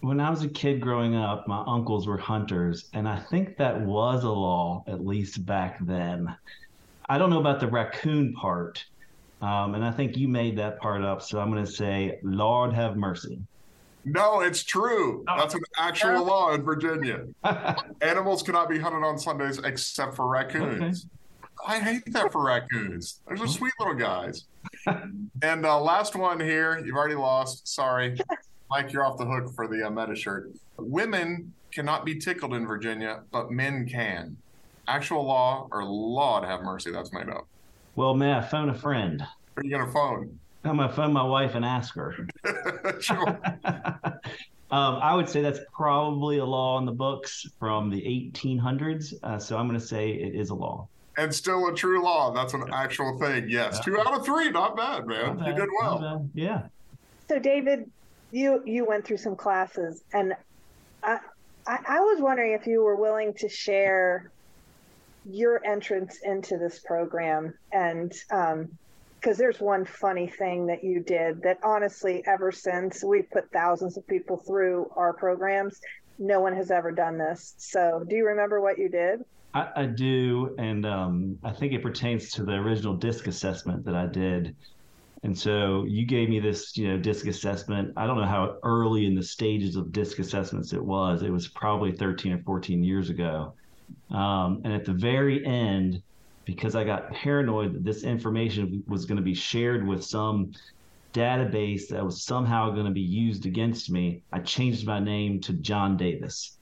When 0.00 0.20
I 0.20 0.30
was 0.30 0.44
a 0.44 0.48
kid 0.48 0.80
growing 0.80 1.16
up, 1.16 1.48
my 1.48 1.64
uncles 1.66 2.06
were 2.06 2.18
hunters, 2.18 2.88
and 2.92 3.08
I 3.08 3.18
think 3.18 3.56
that 3.56 3.80
was 3.80 4.22
a 4.22 4.30
law, 4.30 4.84
at 4.86 5.04
least 5.04 5.44
back 5.44 5.84
then. 5.84 6.36
I 7.08 7.18
don't 7.18 7.30
know 7.30 7.40
about 7.40 7.58
the 7.58 7.66
raccoon 7.66 8.32
part, 8.34 8.84
um, 9.42 9.74
and 9.74 9.84
I 9.84 9.90
think 9.90 10.16
you 10.16 10.28
made 10.28 10.56
that 10.58 10.78
part 10.78 11.02
up, 11.02 11.22
so 11.22 11.40
I'm 11.40 11.50
going 11.50 11.64
to 11.64 11.70
say, 11.70 12.20
Lord 12.22 12.72
have 12.74 12.96
mercy. 12.96 13.40
No, 14.04 14.40
it's 14.40 14.62
true. 14.62 15.24
That's 15.26 15.54
an 15.54 15.62
actual 15.76 16.24
law 16.24 16.54
in 16.54 16.62
Virginia. 16.62 17.24
Animals 18.00 18.42
cannot 18.42 18.68
be 18.68 18.78
hunted 18.78 19.04
on 19.04 19.18
Sundays 19.18 19.58
except 19.58 20.14
for 20.14 20.28
raccoons. 20.28 21.04
Okay. 21.04 21.17
I 21.68 21.78
hate 21.80 22.10
that 22.14 22.32
for 22.32 22.42
raccoons. 22.42 23.20
They're 23.28 23.36
just 23.36 23.56
sweet 23.56 23.74
little 23.78 23.94
guys. 23.94 24.46
and 25.42 25.66
uh, 25.66 25.78
last 25.78 26.16
one 26.16 26.40
here. 26.40 26.82
You've 26.82 26.96
already 26.96 27.14
lost. 27.14 27.68
Sorry. 27.68 28.18
Mike, 28.70 28.90
you're 28.90 29.04
off 29.04 29.18
the 29.18 29.26
hook 29.26 29.54
for 29.54 29.68
the 29.68 29.86
uh, 29.86 29.90
meta 29.90 30.16
shirt. 30.16 30.50
Women 30.78 31.52
cannot 31.70 32.06
be 32.06 32.14
tickled 32.14 32.54
in 32.54 32.66
Virginia, 32.66 33.20
but 33.30 33.50
men 33.50 33.86
can. 33.86 34.38
Actual 34.88 35.26
law 35.26 35.68
or 35.70 35.84
law 35.84 36.40
to 36.40 36.46
have 36.46 36.62
mercy, 36.62 36.90
that's 36.90 37.12
made 37.12 37.28
up. 37.28 37.46
Well, 37.96 38.14
may 38.14 38.32
I 38.32 38.40
phone 38.40 38.70
a 38.70 38.74
friend? 38.74 39.20
Who 39.20 39.60
are 39.60 39.64
you 39.64 39.70
going 39.70 39.84
to 39.84 39.92
phone? 39.92 40.38
I'm 40.64 40.78
going 40.78 40.88
to 40.88 40.94
phone 40.94 41.12
my 41.12 41.22
wife 41.22 41.54
and 41.54 41.66
ask 41.66 41.94
her. 41.96 42.26
sure. 43.00 43.38
Um, 44.70 44.96
I 44.96 45.14
would 45.14 45.30
say 45.30 45.40
that's 45.40 45.60
probably 45.72 46.38
a 46.38 46.44
law 46.44 46.78
in 46.78 46.84
the 46.84 46.92
books 46.92 47.46
from 47.58 47.88
the 47.88 48.02
1800s. 48.02 49.14
Uh, 49.22 49.38
so 49.38 49.56
I'm 49.56 49.66
going 49.66 49.80
to 49.80 49.86
say 49.86 50.10
it 50.10 50.34
is 50.34 50.50
a 50.50 50.54
law. 50.54 50.86
And 51.18 51.34
still 51.34 51.68
a 51.68 51.74
true 51.74 52.02
law. 52.02 52.32
That's 52.32 52.54
an 52.54 52.64
actual 52.72 53.18
thing. 53.18 53.48
Yes. 53.48 53.74
Yeah. 53.74 53.82
Two 53.82 54.00
out 54.00 54.14
of 54.14 54.24
three. 54.24 54.50
Not 54.50 54.76
bad, 54.76 55.06
man. 55.06 55.36
Not 55.36 55.48
you 55.48 55.54
did 55.54 55.68
well. 55.80 56.28
Yeah. 56.32 56.62
So, 57.28 57.38
David, 57.38 57.90
you 58.30 58.62
you 58.64 58.86
went 58.86 59.04
through 59.04 59.16
some 59.18 59.34
classes, 59.34 60.02
and 60.12 60.34
I, 61.02 61.18
I, 61.66 61.78
I 61.86 62.00
was 62.00 62.20
wondering 62.20 62.52
if 62.52 62.66
you 62.66 62.82
were 62.82 62.96
willing 62.96 63.34
to 63.34 63.48
share 63.48 64.30
your 65.28 65.64
entrance 65.64 66.18
into 66.22 66.56
this 66.56 66.78
program 66.78 67.52
and 67.72 68.12
um, 68.30 68.68
because 69.20 69.36
there's 69.36 69.60
one 69.60 69.84
funny 69.84 70.28
thing 70.28 70.66
that 70.66 70.84
you 70.84 71.00
did 71.00 71.42
that 71.42 71.58
honestly 71.62 72.22
ever 72.26 72.52
since 72.52 73.02
we've 73.04 73.28
put 73.30 73.50
thousands 73.50 73.96
of 73.96 74.06
people 74.06 74.36
through 74.36 74.90
our 74.96 75.12
programs 75.12 75.80
no 76.18 76.40
one 76.40 76.54
has 76.54 76.70
ever 76.70 76.90
done 76.90 77.18
this 77.18 77.54
so 77.58 78.04
do 78.08 78.16
you 78.16 78.26
remember 78.26 78.60
what 78.60 78.78
you 78.78 78.88
did 78.88 79.22
i, 79.54 79.68
I 79.76 79.86
do 79.86 80.54
and 80.58 80.86
um, 80.86 81.38
i 81.42 81.52
think 81.52 81.72
it 81.72 81.82
pertains 81.82 82.32
to 82.32 82.44
the 82.44 82.52
original 82.52 82.94
disc 82.94 83.26
assessment 83.26 83.84
that 83.84 83.94
i 83.94 84.06
did 84.06 84.54
and 85.22 85.36
so 85.36 85.84
you 85.84 86.06
gave 86.06 86.28
me 86.28 86.38
this, 86.38 86.76
you 86.76 86.88
know, 86.88 86.98
disc 86.98 87.26
assessment. 87.26 87.92
I 87.96 88.06
don't 88.06 88.18
know 88.18 88.26
how 88.26 88.56
early 88.62 89.06
in 89.06 89.14
the 89.14 89.22
stages 89.22 89.74
of 89.76 89.90
disc 89.90 90.18
assessments 90.18 90.72
it 90.72 90.84
was. 90.84 91.22
It 91.22 91.30
was 91.30 91.48
probably 91.48 91.92
13 91.92 92.32
or 92.32 92.38
14 92.38 92.84
years 92.84 93.10
ago. 93.10 93.54
Um, 94.10 94.62
and 94.64 94.72
at 94.72 94.84
the 94.84 94.92
very 94.92 95.44
end, 95.44 96.02
because 96.44 96.76
I 96.76 96.84
got 96.84 97.12
paranoid 97.12 97.74
that 97.74 97.84
this 97.84 98.04
information 98.04 98.84
was 98.86 99.06
going 99.06 99.16
to 99.16 99.22
be 99.22 99.34
shared 99.34 99.86
with 99.86 100.04
some 100.04 100.52
database 101.12 101.88
that 101.88 102.04
was 102.04 102.22
somehow 102.22 102.70
going 102.70 102.86
to 102.86 102.92
be 102.92 103.00
used 103.00 103.44
against 103.44 103.90
me, 103.90 104.22
I 104.32 104.38
changed 104.38 104.86
my 104.86 105.00
name 105.00 105.40
to 105.42 105.52
John 105.54 105.96
Davis. 105.96 106.57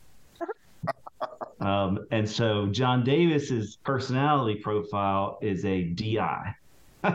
Um, 1.60 2.06
and 2.10 2.28
so 2.28 2.66
John 2.66 3.02
Davis's 3.02 3.76
personality 3.76 4.60
profile 4.60 5.38
is 5.40 5.64
a 5.64 5.84
DI. 5.84 6.54
it, 7.04 7.12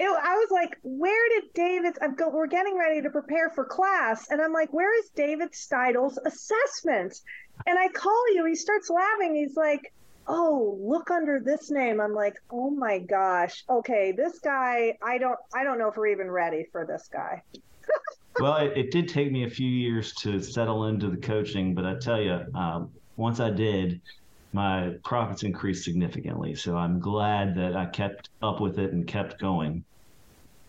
I 0.00 0.34
was 0.36 0.48
like, 0.50 0.78
where 0.82 1.28
did 1.40 1.52
David? 1.54 1.94
I'm 2.00 2.14
go, 2.14 2.28
we're 2.28 2.46
getting 2.46 2.78
ready 2.78 3.02
to 3.02 3.10
prepare 3.10 3.50
for 3.50 3.64
class, 3.64 4.28
and 4.30 4.40
I'm 4.40 4.52
like, 4.52 4.72
where 4.72 4.96
is 4.98 5.10
David 5.10 5.54
Steidle's 5.54 6.18
assessment? 6.24 7.20
And 7.66 7.78
I 7.78 7.88
call 7.88 8.34
you. 8.34 8.46
He 8.46 8.54
starts 8.54 8.90
laughing. 8.90 9.34
He's 9.34 9.56
like, 9.56 9.92
oh, 10.28 10.78
look 10.80 11.10
under 11.10 11.40
this 11.40 11.70
name. 11.70 12.00
I'm 12.00 12.14
like, 12.14 12.36
oh 12.50 12.70
my 12.70 12.98
gosh. 12.98 13.64
Okay, 13.68 14.12
this 14.16 14.38
guy. 14.38 14.96
I 15.02 15.18
don't. 15.18 15.38
I 15.54 15.64
don't 15.64 15.78
know 15.78 15.88
if 15.88 15.96
we're 15.96 16.08
even 16.08 16.30
ready 16.30 16.66
for 16.70 16.86
this 16.86 17.08
guy. 17.12 17.42
well, 18.40 18.56
it, 18.56 18.76
it, 18.76 18.90
did 18.92 19.08
take 19.08 19.32
me 19.32 19.44
a 19.44 19.50
few 19.50 19.68
years 19.68 20.14
to 20.14 20.40
settle 20.40 20.86
into 20.86 21.10
the 21.10 21.16
coaching, 21.16 21.74
but 21.74 21.84
I 21.84 21.96
tell 21.96 22.20
you, 22.20 22.40
um, 22.54 22.90
once 23.20 23.38
I 23.38 23.50
did, 23.50 24.00
my 24.52 24.94
profits 25.04 25.42
increased 25.42 25.84
significantly. 25.84 26.54
So 26.54 26.76
I'm 26.76 26.98
glad 26.98 27.54
that 27.56 27.76
I 27.76 27.86
kept 27.86 28.30
up 28.42 28.60
with 28.60 28.78
it 28.78 28.92
and 28.92 29.06
kept 29.06 29.38
going. 29.38 29.84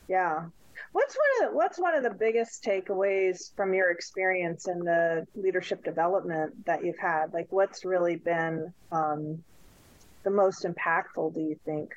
Yeah. 0.07 0.45
What's 0.91 1.15
one 1.15 1.47
of 1.47 1.51
the, 1.51 1.57
what's 1.57 1.79
one 1.79 1.95
of 1.95 2.03
the 2.03 2.09
biggest 2.09 2.63
takeaways 2.63 3.55
from 3.55 3.73
your 3.73 3.91
experience 3.91 4.67
in 4.67 4.79
the 4.79 5.25
leadership 5.35 5.83
development 5.83 6.65
that 6.65 6.83
you've 6.83 6.99
had? 6.99 7.33
Like, 7.33 7.47
what's 7.49 7.85
really 7.85 8.17
been 8.17 8.73
um, 8.91 9.41
the 10.23 10.29
most 10.29 10.65
impactful? 10.65 11.33
Do 11.33 11.39
you 11.39 11.57
think? 11.65 11.93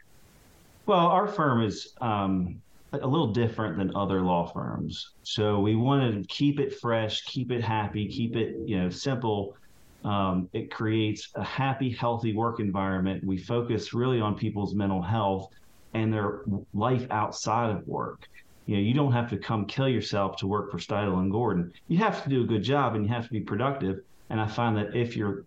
Well, 0.87 1.07
our 1.07 1.27
firm 1.27 1.65
is 1.65 1.93
um, 2.01 2.63
a 2.93 3.07
little 3.07 3.33
different 3.33 3.79
than 3.79 3.91
other 3.97 4.21
law 4.21 4.47
firms, 4.47 5.15
so 5.23 5.59
we 5.59 5.75
wanted 5.75 6.23
to 6.23 6.29
keep 6.29 6.61
it 6.61 6.79
fresh, 6.79 7.23
keep 7.23 7.51
it 7.51 7.65
happy, 7.65 8.07
keep 8.07 8.37
it 8.37 8.55
you 8.65 8.81
know 8.81 8.91
simple. 8.91 9.57
Um, 10.05 10.49
it 10.53 10.71
creates 10.71 11.31
a 11.35 11.43
happy, 11.43 11.91
healthy 11.91 12.35
work 12.35 12.61
environment. 12.61 13.25
We 13.25 13.39
focus 13.39 13.95
really 13.95 14.21
on 14.21 14.37
people's 14.37 14.75
mental 14.75 15.01
health 15.01 15.49
and 15.95 16.13
their 16.13 16.43
life 16.75 17.07
outside 17.11 17.71
of 17.71 17.87
work. 17.87 18.29
You 18.67 18.77
know, 18.77 18.83
you 18.83 18.95
don't 18.95 19.13
have 19.13 19.31
to 19.31 19.39
come 19.39 19.67
kill 19.67 19.89
yourself 19.89 20.37
to 20.39 20.47
work 20.47 20.71
for 20.71 20.79
Steidle 20.79 21.19
and 21.19 21.31
Gordon. 21.31 21.73
You 21.89 21.99
have 21.99 22.23
to 22.25 22.29
do 22.29 22.43
a 22.43 22.47
good 22.47 22.63
job 22.63 22.95
and 22.95 23.05
you 23.05 23.13
have 23.13 23.25
to 23.27 23.33
be 23.33 23.41
productive. 23.41 24.01
And 24.31 24.41
I 24.41 24.47
find 24.47 24.77
that 24.77 24.95
if 24.95 25.17
your 25.17 25.45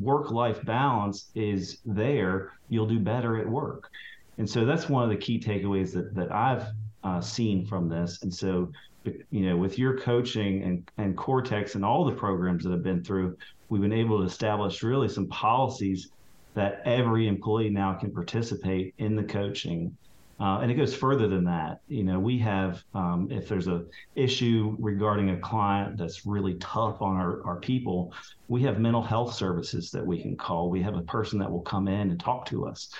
work 0.00 0.30
life 0.30 0.64
balance 0.64 1.30
is 1.34 1.78
there, 1.84 2.52
you'll 2.68 2.86
do 2.86 2.98
better 2.98 3.38
at 3.38 3.48
work. 3.48 3.90
And 4.38 4.48
so 4.48 4.64
that's 4.64 4.88
one 4.88 5.02
of 5.04 5.10
the 5.10 5.16
key 5.16 5.40
takeaways 5.40 5.92
that, 5.94 6.14
that 6.14 6.32
I've 6.32 6.66
uh, 7.04 7.20
seen 7.20 7.66
from 7.66 7.88
this. 7.88 8.22
And 8.22 8.32
so, 8.32 8.70
you 9.04 9.48
know, 9.48 9.56
with 9.56 9.78
your 9.78 9.98
coaching 9.98 10.62
and, 10.62 10.90
and 10.98 11.16
Cortex 11.16 11.74
and 11.74 11.84
all 11.84 12.04
the 12.04 12.12
programs 12.12 12.64
that 12.64 12.72
I've 12.72 12.82
been 12.82 13.02
through, 13.02 13.36
we've 13.68 13.82
been 13.82 13.92
able 13.92 14.18
to 14.20 14.24
establish 14.24 14.82
really 14.82 15.08
some 15.08 15.26
policies 15.26 16.10
that 16.54 16.80
every 16.84 17.28
employee 17.28 17.70
now 17.70 17.94
can 17.94 18.10
participate 18.10 18.94
in 18.98 19.14
the 19.14 19.22
coaching. 19.22 19.96
Uh, 20.38 20.58
and 20.60 20.70
it 20.70 20.74
goes 20.74 20.94
further 20.94 21.28
than 21.28 21.44
that. 21.44 21.80
You 21.88 22.04
know, 22.04 22.18
we 22.18 22.38
have, 22.38 22.82
um, 22.94 23.28
if 23.30 23.48
there's 23.48 23.68
a 23.68 23.84
issue 24.14 24.76
regarding 24.78 25.30
a 25.30 25.38
client 25.38 25.96
that's 25.96 26.26
really 26.26 26.54
tough 26.54 27.00
on 27.00 27.16
our, 27.16 27.44
our 27.46 27.56
people, 27.56 28.12
we 28.48 28.62
have 28.62 28.78
mental 28.78 29.02
health 29.02 29.34
services 29.34 29.90
that 29.92 30.04
we 30.04 30.20
can 30.20 30.36
call. 30.36 30.68
We 30.68 30.82
have 30.82 30.94
a 30.94 31.02
person 31.02 31.38
that 31.38 31.50
will 31.50 31.62
come 31.62 31.88
in 31.88 32.10
and 32.10 32.20
talk 32.20 32.44
to 32.46 32.66
us 32.66 32.90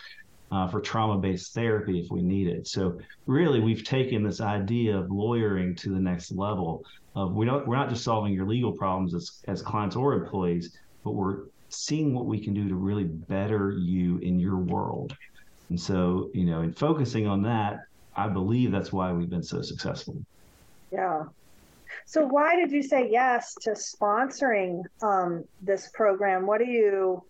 uh, 0.50 0.68
for 0.68 0.80
trauma-based 0.80 1.52
therapy 1.52 2.00
if 2.00 2.10
we 2.10 2.22
need 2.22 2.48
it. 2.48 2.66
So 2.66 2.98
really, 3.26 3.60
we've 3.60 3.84
taken 3.84 4.22
this 4.22 4.40
idea 4.40 4.96
of 4.96 5.10
lawyering 5.10 5.74
to 5.76 5.90
the 5.90 6.00
next 6.00 6.32
level. 6.32 6.84
Of 7.16 7.32
we 7.32 7.46
don't, 7.46 7.66
we're 7.66 7.76
not 7.76 7.88
just 7.88 8.04
solving 8.04 8.34
your 8.34 8.46
legal 8.46 8.72
problems 8.72 9.14
as, 9.14 9.42
as 9.48 9.62
clients 9.62 9.96
or 9.96 10.12
employees, 10.12 10.76
but 11.02 11.12
we're 11.12 11.44
seeing 11.70 12.14
what 12.14 12.26
we 12.26 12.38
can 12.38 12.52
do 12.52 12.68
to 12.68 12.74
really 12.74 13.04
better 13.04 13.72
you 13.72 14.18
in 14.18 14.38
your 14.38 14.58
world. 14.58 15.16
And 15.70 15.80
so, 15.80 16.30
you 16.34 16.44
know, 16.44 16.60
in 16.60 16.72
focusing 16.72 17.26
on 17.26 17.42
that, 17.42 17.80
I 18.14 18.28
believe 18.28 18.70
that's 18.70 18.92
why 18.92 19.12
we've 19.12 19.30
been 19.30 19.42
so 19.42 19.62
successful. 19.62 20.16
Yeah. 20.92 21.24
So, 22.04 22.26
why 22.26 22.54
did 22.56 22.70
you 22.70 22.82
say 22.82 23.08
yes 23.10 23.54
to 23.62 23.70
sponsoring 23.70 24.82
um, 25.02 25.44
this 25.62 25.90
program? 25.94 26.46
What 26.46 26.58
do 26.58 26.66
you, 26.66 27.24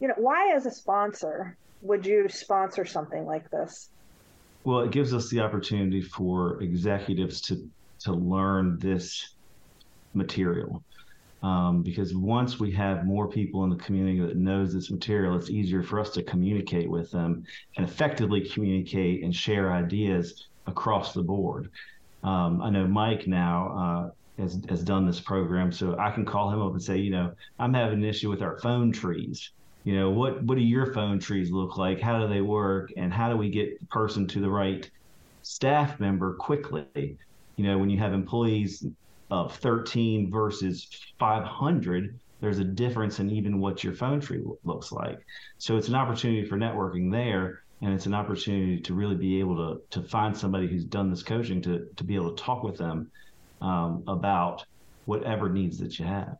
you 0.00 0.08
know, 0.08 0.14
why 0.16 0.52
as 0.54 0.66
a 0.66 0.70
sponsor 0.70 1.56
would 1.82 2.06
you 2.06 2.28
sponsor 2.28 2.84
something 2.84 3.24
like 3.26 3.50
this? 3.50 3.90
Well, 4.64 4.80
it 4.80 4.90
gives 4.90 5.14
us 5.14 5.28
the 5.30 5.40
opportunity 5.40 6.02
for 6.02 6.60
executives 6.62 7.40
to 7.42 7.68
to 8.00 8.12
learn 8.12 8.78
this 8.78 9.34
material 10.14 10.82
um, 11.42 11.82
because 11.82 12.14
once 12.14 12.60
we 12.60 12.70
have 12.72 13.06
more 13.06 13.26
people 13.26 13.64
in 13.64 13.70
the 13.70 13.76
community 13.76 14.20
that 14.20 14.36
knows 14.36 14.74
this 14.74 14.90
material, 14.90 15.36
it's 15.36 15.48
easier 15.48 15.82
for 15.82 15.98
us 15.98 16.10
to 16.10 16.22
communicate 16.22 16.90
with 16.90 17.10
them 17.10 17.44
and 17.76 17.88
effectively 17.88 18.42
communicate 18.42 19.24
and 19.24 19.34
share 19.34 19.72
ideas 19.72 20.48
across 20.66 21.14
the 21.14 21.22
board. 21.22 21.70
Um, 22.22 22.60
I 22.60 22.68
know 22.68 22.86
Mike 22.86 23.26
now 23.26 24.12
uh, 24.38 24.42
has, 24.42 24.60
has 24.68 24.82
done 24.82 25.06
this 25.06 25.20
program, 25.20 25.72
so 25.72 25.96
I 25.98 26.10
can 26.10 26.26
call 26.26 26.50
him 26.50 26.60
up 26.60 26.72
and 26.72 26.82
say, 26.82 26.98
you 26.98 27.10
know, 27.10 27.32
I'm 27.58 27.72
having 27.72 28.02
an 28.02 28.04
issue 28.04 28.28
with 28.28 28.42
our 28.42 28.58
phone 28.58 28.92
trees. 28.92 29.50
You 29.84 29.96
know, 29.96 30.10
what 30.10 30.42
what 30.42 30.58
do 30.58 30.60
your 30.62 30.92
phone 30.92 31.18
trees 31.18 31.50
look 31.50 31.78
like? 31.78 32.02
How 32.02 32.20
do 32.20 32.28
they 32.28 32.42
work? 32.42 32.92
And 32.98 33.10
how 33.10 33.30
do 33.30 33.38
we 33.38 33.48
get 33.48 33.80
the 33.80 33.86
person 33.86 34.26
to 34.28 34.40
the 34.40 34.50
right 34.50 34.90
staff 35.40 35.98
member 35.98 36.34
quickly? 36.34 37.16
You 37.60 37.66
know, 37.66 37.76
when 37.76 37.90
you 37.90 37.98
have 37.98 38.14
employees 38.14 38.86
of 39.30 39.54
13 39.56 40.30
versus 40.30 40.88
500, 41.18 42.18
there's 42.40 42.58
a 42.58 42.64
difference 42.64 43.20
in 43.20 43.28
even 43.28 43.60
what 43.60 43.84
your 43.84 43.92
phone 43.92 44.18
tree 44.18 44.42
looks 44.64 44.92
like. 44.92 45.18
So 45.58 45.76
it's 45.76 45.88
an 45.88 45.94
opportunity 45.94 46.48
for 46.48 46.56
networking 46.56 47.12
there, 47.12 47.60
and 47.82 47.92
it's 47.92 48.06
an 48.06 48.14
opportunity 48.14 48.80
to 48.80 48.94
really 48.94 49.14
be 49.14 49.40
able 49.40 49.56
to 49.56 50.00
to 50.00 50.08
find 50.08 50.34
somebody 50.34 50.68
who's 50.68 50.86
done 50.86 51.10
this 51.10 51.22
coaching 51.22 51.60
to 51.60 51.86
to 51.96 52.02
be 52.02 52.14
able 52.14 52.34
to 52.34 52.42
talk 52.42 52.62
with 52.62 52.78
them 52.78 53.10
um, 53.60 54.04
about 54.08 54.64
whatever 55.04 55.50
needs 55.50 55.76
that 55.80 55.98
you 55.98 56.06
have. 56.06 56.38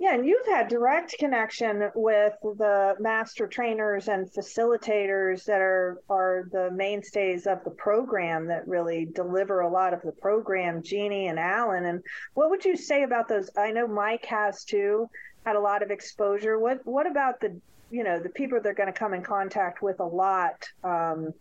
Yeah, 0.00 0.14
and 0.14 0.26
you've 0.26 0.46
had 0.46 0.68
direct 0.68 1.14
connection 1.18 1.90
with 1.94 2.32
the 2.42 2.96
master 2.98 3.46
trainers 3.46 4.08
and 4.08 4.32
facilitators 4.32 5.44
that 5.44 5.60
are 5.60 6.00
are 6.08 6.48
the 6.50 6.70
mainstays 6.70 7.46
of 7.46 7.62
the 7.64 7.70
program 7.70 8.46
that 8.46 8.66
really 8.66 9.04
deliver 9.04 9.60
a 9.60 9.68
lot 9.68 9.92
of 9.92 10.00
the 10.00 10.12
program, 10.12 10.82
Jeannie 10.82 11.26
and 11.26 11.38
Alan. 11.38 11.84
And 11.84 12.02
what 12.32 12.48
would 12.48 12.64
you 12.64 12.78
say 12.78 13.02
about 13.02 13.28
those? 13.28 13.50
I 13.58 13.72
know 13.72 13.86
Mike 13.86 14.24
has 14.24 14.64
too 14.64 15.10
had 15.44 15.56
a 15.56 15.60
lot 15.60 15.82
of 15.82 15.90
exposure. 15.90 16.58
What 16.58 16.80
what 16.86 17.06
about 17.06 17.38
the 17.42 17.60
you 17.90 18.02
know 18.02 18.18
the 18.18 18.30
people 18.30 18.58
they're 18.62 18.72
going 18.72 18.90
to 18.90 18.98
come 18.98 19.12
in 19.12 19.22
contact 19.22 19.82
with 19.82 20.00
a 20.00 20.06
lot 20.06 20.66
um, 20.82 21.34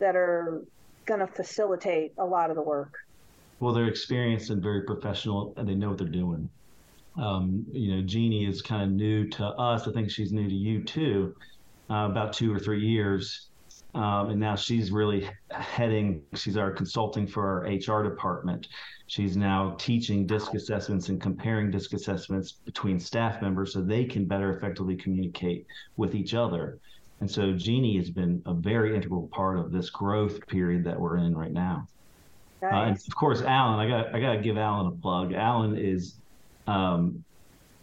that 0.00 0.16
are 0.16 0.62
going 1.06 1.20
to 1.20 1.26
facilitate 1.26 2.12
a 2.18 2.26
lot 2.26 2.50
of 2.50 2.56
the 2.56 2.62
work? 2.62 2.92
Well, 3.58 3.72
they're 3.72 3.88
experienced 3.88 4.50
and 4.50 4.62
very 4.62 4.82
professional, 4.82 5.54
and 5.56 5.66
they 5.66 5.74
know 5.74 5.88
what 5.88 5.96
they're 5.96 6.06
doing 6.08 6.50
um, 7.20 7.66
you 7.70 7.94
know, 7.94 8.02
Jeannie 8.02 8.46
is 8.46 8.62
kind 8.62 8.82
of 8.82 8.90
new 8.90 9.28
to 9.28 9.44
us. 9.44 9.86
I 9.86 9.92
think 9.92 10.10
she's 10.10 10.32
new 10.32 10.48
to 10.48 10.54
you 10.54 10.82
too, 10.82 11.36
uh, 11.90 12.08
about 12.10 12.32
two 12.32 12.52
or 12.52 12.58
three 12.58 12.80
years. 12.80 13.48
Um, 13.94 14.30
and 14.30 14.40
now 14.40 14.54
she's 14.54 14.90
really 14.90 15.28
heading, 15.50 16.22
she's 16.34 16.56
our 16.56 16.70
consulting 16.70 17.26
for 17.26 17.44
our 17.44 17.72
HR 17.72 18.02
department. 18.04 18.68
She's 19.06 19.36
now 19.36 19.74
teaching 19.78 20.26
DISC 20.26 20.54
assessments 20.54 21.08
and 21.08 21.20
comparing 21.20 21.70
DISC 21.70 21.92
assessments 21.92 22.52
between 22.52 23.00
staff 23.00 23.42
members 23.42 23.72
so 23.72 23.82
they 23.82 24.04
can 24.04 24.24
better 24.24 24.56
effectively 24.56 24.96
communicate 24.96 25.66
with 25.96 26.14
each 26.14 26.34
other. 26.34 26.78
And 27.20 27.30
so 27.30 27.52
Jeannie 27.52 27.98
has 27.98 28.08
been 28.08 28.42
a 28.46 28.54
very 28.54 28.94
integral 28.94 29.28
part 29.28 29.58
of 29.58 29.72
this 29.72 29.90
growth 29.90 30.46
period 30.46 30.84
that 30.84 30.98
we're 30.98 31.18
in 31.18 31.36
right 31.36 31.52
now. 31.52 31.86
Nice. 32.62 32.72
Uh, 32.72 32.76
and 32.76 32.96
of 32.96 33.14
course, 33.14 33.42
Alan, 33.42 33.80
I 33.80 33.88
got 33.88 34.14
I 34.14 34.20
got 34.20 34.34
to 34.34 34.40
give 34.40 34.56
Alan 34.56 34.86
a 34.86 34.90
plug. 34.90 35.32
Alan 35.32 35.76
is 35.76 36.19
um, 36.70 37.24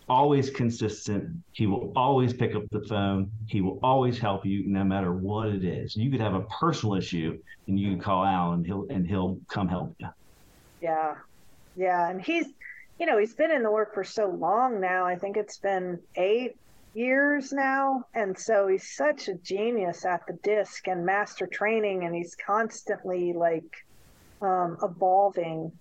always 0.10 0.50
consistent. 0.50 1.44
He 1.52 1.68
will 1.68 1.92
always 1.96 2.34
pick 2.34 2.56
up 2.56 2.64
the 2.72 2.82
phone. 2.88 3.30
He 3.48 3.62
will 3.62 3.80
always 3.84 4.18
help 4.18 4.46
you, 4.46 4.64
no 4.66 4.84
matter 4.84 5.14
what 5.14 5.50
it 5.50 5.66
is. 5.66 5.96
You 5.96 6.10
could 6.10 6.22
have 6.22 6.34
a 6.34 6.44
personal 6.44 6.96
issue, 6.96 7.38
and 7.68 7.80
you 7.80 7.90
can 7.90 8.00
call 8.00 8.24
Alan. 8.24 8.64
He'll 8.64 8.88
and 8.90 9.06
he'll 9.06 9.40
come 9.50 9.68
help 9.68 9.96
you. 10.00 10.08
Yeah, 10.82 11.16
yeah, 11.76 12.10
and 12.10 12.22
he's, 12.22 12.48
you 13.00 13.06
know, 13.06 13.18
he's 13.18 13.36
been 13.36 13.52
in 13.52 13.64
the 13.64 13.72
work 13.72 13.94
for 13.94 14.04
so 14.04 14.30
long 14.30 14.80
now. 14.80 15.06
I 15.06 15.18
think 15.18 15.36
it's 15.36 15.58
been 15.58 16.00
eight 16.16 16.56
years 16.94 17.52
now, 17.52 18.06
and 18.14 18.38
so 18.38 18.68
he's 18.68 18.96
such 18.96 19.28
a 19.28 19.34
genius 19.36 20.06
at 20.06 20.26
the 20.28 20.34
disc 20.44 20.88
and 20.88 21.06
master 21.06 21.48
training, 21.48 22.06
and 22.06 22.16
he's 22.16 22.36
constantly 22.36 23.34
like 23.34 23.86
um, 24.42 24.78
evolving 24.82 25.72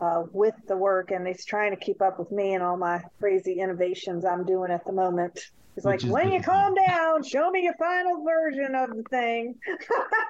uh, 0.00 0.24
with 0.32 0.54
the 0.66 0.76
work, 0.76 1.10
and 1.10 1.26
he's 1.26 1.44
trying 1.44 1.70
to 1.70 1.76
keep 1.76 2.02
up 2.02 2.18
with 2.18 2.30
me 2.30 2.54
and 2.54 2.62
all 2.62 2.76
my 2.76 3.02
crazy 3.20 3.60
innovations 3.60 4.24
I'm 4.24 4.44
doing 4.44 4.70
at 4.70 4.84
the 4.84 4.92
moment. 4.92 5.38
He's 5.74 5.84
Which 5.84 6.04
like, 6.04 6.12
when 6.12 6.32
you 6.32 6.40
calm 6.40 6.74
down, 6.74 7.24
show 7.24 7.50
me 7.50 7.64
your 7.64 7.74
final 7.74 8.22
version 8.22 8.76
of 8.76 8.90
the 8.90 9.02
thing. 9.10 9.56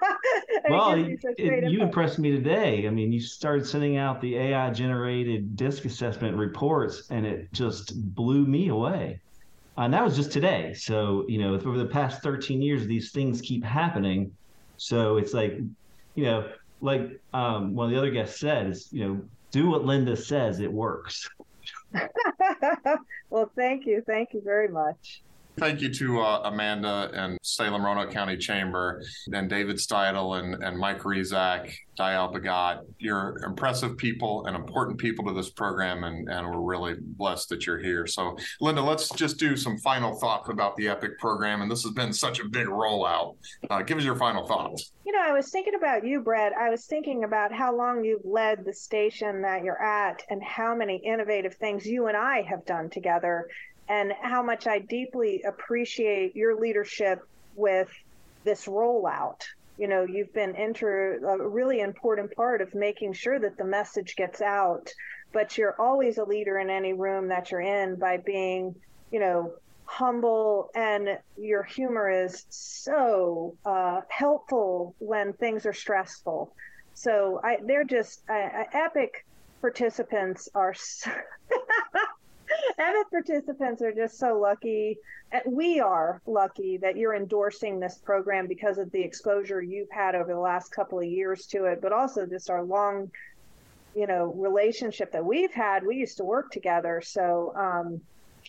well, 0.70 0.94
it, 0.94 1.18
it, 1.37 1.70
you 1.70 1.83
impressed 1.83 2.18
me 2.18 2.31
today. 2.31 2.87
I 2.87 2.90
mean, 2.90 3.12
you 3.12 3.20
started 3.20 3.66
sending 3.66 3.98
out 3.98 4.22
the 4.22 4.37
AI 4.37 4.70
generated 4.70 5.55
disc 5.55 5.85
assessment 5.85 6.37
reports, 6.37 7.11
and 7.11 7.27
it 7.27 7.53
just 7.53 7.94
blew 8.14 8.46
me 8.46 8.68
away. 8.68 9.20
And 9.77 9.92
that 9.92 10.03
was 10.03 10.16
just 10.16 10.33
today. 10.33 10.72
So, 10.72 11.24
you 11.29 11.38
know, 11.38 11.55
over 11.55 11.77
the 11.77 11.87
past 11.87 12.22
13 12.22 12.62
years, 12.62 12.87
these 12.87 13.11
things 13.11 13.42
keep 13.42 13.64
happening. 13.64 14.35
So 14.79 15.18
it's 15.18 15.35
like, 15.35 15.59
you 16.14 16.24
know, 16.24 16.48
like 16.81 17.20
um, 17.35 17.74
one 17.74 17.87
of 17.87 17.92
the 17.92 17.98
other 17.98 18.11
guests 18.11 18.40
said, 18.40 18.68
is, 18.68 18.88
you 18.92 19.07
know, 19.07 19.22
do 19.55 19.71
what 19.71 19.83
Lynda 19.83 20.19
says, 20.19 20.59
it 20.59 20.73
works. 20.73 21.31
well, 23.31 23.49
thank 23.55 23.87
you. 23.87 24.03
Thank 24.05 24.31
you 24.33 24.43
very 24.45 24.67
much. 24.67 25.23
Thank 25.57 25.81
you 25.81 25.93
to 25.95 26.21
uh, 26.21 26.40
Amanda 26.45 27.11
and 27.14 27.38
Salem 27.43 27.85
Roanoke 27.85 28.11
County 28.11 28.37
Chamber 28.37 29.03
and 29.33 29.49
David 29.49 29.77
Steidle 29.77 30.40
and, 30.40 30.62
and 30.64 30.77
Mike 30.77 31.03
Rezac, 31.03 31.73
Dayal 31.97 32.35
Bhagat. 32.35 32.81
You're 32.99 33.40
impressive 33.45 33.97
people 33.97 34.47
and 34.47 34.57
important 34.57 34.99
people 34.99 35.25
to 35.27 35.33
this 35.33 35.51
program, 35.51 36.03
and, 36.03 36.29
and 36.29 36.47
we're 36.51 36.61
really 36.61 36.97
blessed 36.99 37.51
that 37.51 37.67
you're 37.67 37.79
here. 37.79 38.05
So, 38.09 38.37
Lynda, 38.61 38.85
let's 38.85 39.09
just 39.11 39.38
do 39.38 39.57
some 39.57 39.79
final 39.79 40.19
thoughts 40.19 40.49
about 40.49 40.75
the 40.75 40.88
EPIC 40.88 41.19
program. 41.19 41.62
And 41.62 41.71
this 41.71 41.85
has 41.85 41.93
been 41.93 42.12
such 42.12 42.40
a 42.40 42.49
big 42.49 42.67
rollout. 42.67 43.37
Uh, 43.71 43.83
give 43.83 43.97
us 43.97 44.05
your 44.05 44.17
final 44.17 44.49
thoughts. 44.49 44.90
You 45.07 45.12
know, 45.12 45.23
I 45.23 45.33
was 45.33 45.51
thinking 45.51 45.77
about 45.77 46.05
you, 46.05 46.21
Brett. 46.21 46.53
I 46.53 46.69
was 46.69 46.87
thinking 46.87 47.23
about 47.23 47.53
how 47.53 47.77
long 47.77 48.05
you've 48.05 48.25
led 48.25 48.64
the 48.64 48.73
station 48.73 49.43
that 49.43 49.62
you're 49.62 49.81
at 49.81 50.25
and 50.31 50.43
how 50.43 50.75
many 50.75 50.97
innovative 50.97 51.55
things 51.55 51.87
you 51.87 52.09
and 52.09 52.17
I 52.17 52.43
have 52.43 52.67
done 52.67 52.90
together 52.90 53.47
and 53.88 54.12
how 54.20 54.42
much 54.42 54.66
I 54.66 54.79
deeply 54.79 55.42
appreciate 55.42 56.35
your 56.35 56.59
leadership 56.59 57.20
with 57.55 57.88
this 58.44 58.66
rollout. 58.66 59.42
You 59.79 59.88
know, 59.88 60.05
you've 60.05 60.33
been 60.33 60.55
inter 60.55 61.18
a 61.27 61.49
really 61.49 61.81
important 61.81 62.35
part 62.35 62.61
of 62.61 62.75
making 62.75 63.12
sure 63.14 63.38
that 63.38 63.57
the 63.57 63.64
message 63.64 64.14
gets 64.16 64.40
out, 64.40 64.92
but 65.33 65.59
you're 65.59 65.75
always 65.81 66.18
a 66.18 66.25
leader 66.25 66.59
in 66.59 66.70
any 66.70 66.92
room 66.92 67.29
that 67.29 67.51
you're 67.51 67.61
in 67.61 67.97
by 67.97 68.18
being, 68.18 68.75
you 69.11 69.20
know, 69.20 69.53
humble 69.87 70.70
and 70.75 71.18
your 71.37 71.62
humor 71.62 72.09
is 72.09 72.47
so 72.49 73.57
uh, 73.66 74.01
helpful 74.09 74.94
when 74.99 75.33
things 75.35 75.66
are 75.66 75.73
stressful. 75.73 76.55
So 76.94 77.40
I, 77.42 77.59
they're 77.64 77.85
just 77.85 78.23
I, 78.29 78.66
epic 78.73 79.27
participants 79.61 80.49
are. 80.55 80.75
So 80.75 81.11
EPIC 82.78 83.11
participants 83.11 83.83
are 83.83 83.92
just 83.92 84.18
so 84.18 84.38
lucky. 84.38 84.98
and 85.33 85.42
We 85.46 85.80
are 85.80 86.20
lucky 86.26 86.76
that 86.78 86.96
you're 86.96 87.14
endorsing 87.14 87.80
this 87.80 87.98
program 87.98 88.46
because 88.46 88.78
of 88.78 88.90
the 88.92 89.00
exposure 89.00 89.62
you've 89.62 89.90
had 89.90 90.14
over 90.14 90.33
the 90.33 90.40
last 90.40 90.70
couple 90.70 90.98
of 90.98 91.04
years 91.04 91.46
to 91.46 91.64
it, 91.64 91.80
but 91.80 91.92
also 91.92 92.26
just 92.26 92.50
our 92.50 92.62
long, 92.62 93.11
you 93.94 94.07
know, 94.07 94.33
relationship 94.37 95.12
that 95.12 95.24
we've 95.24 95.52
had. 95.52 95.87
We 95.87 95.96
used 95.96 96.16
to 96.18 96.24
work 96.24 96.50
together, 96.50 97.00
so 97.04 97.52
um, 97.57 98.00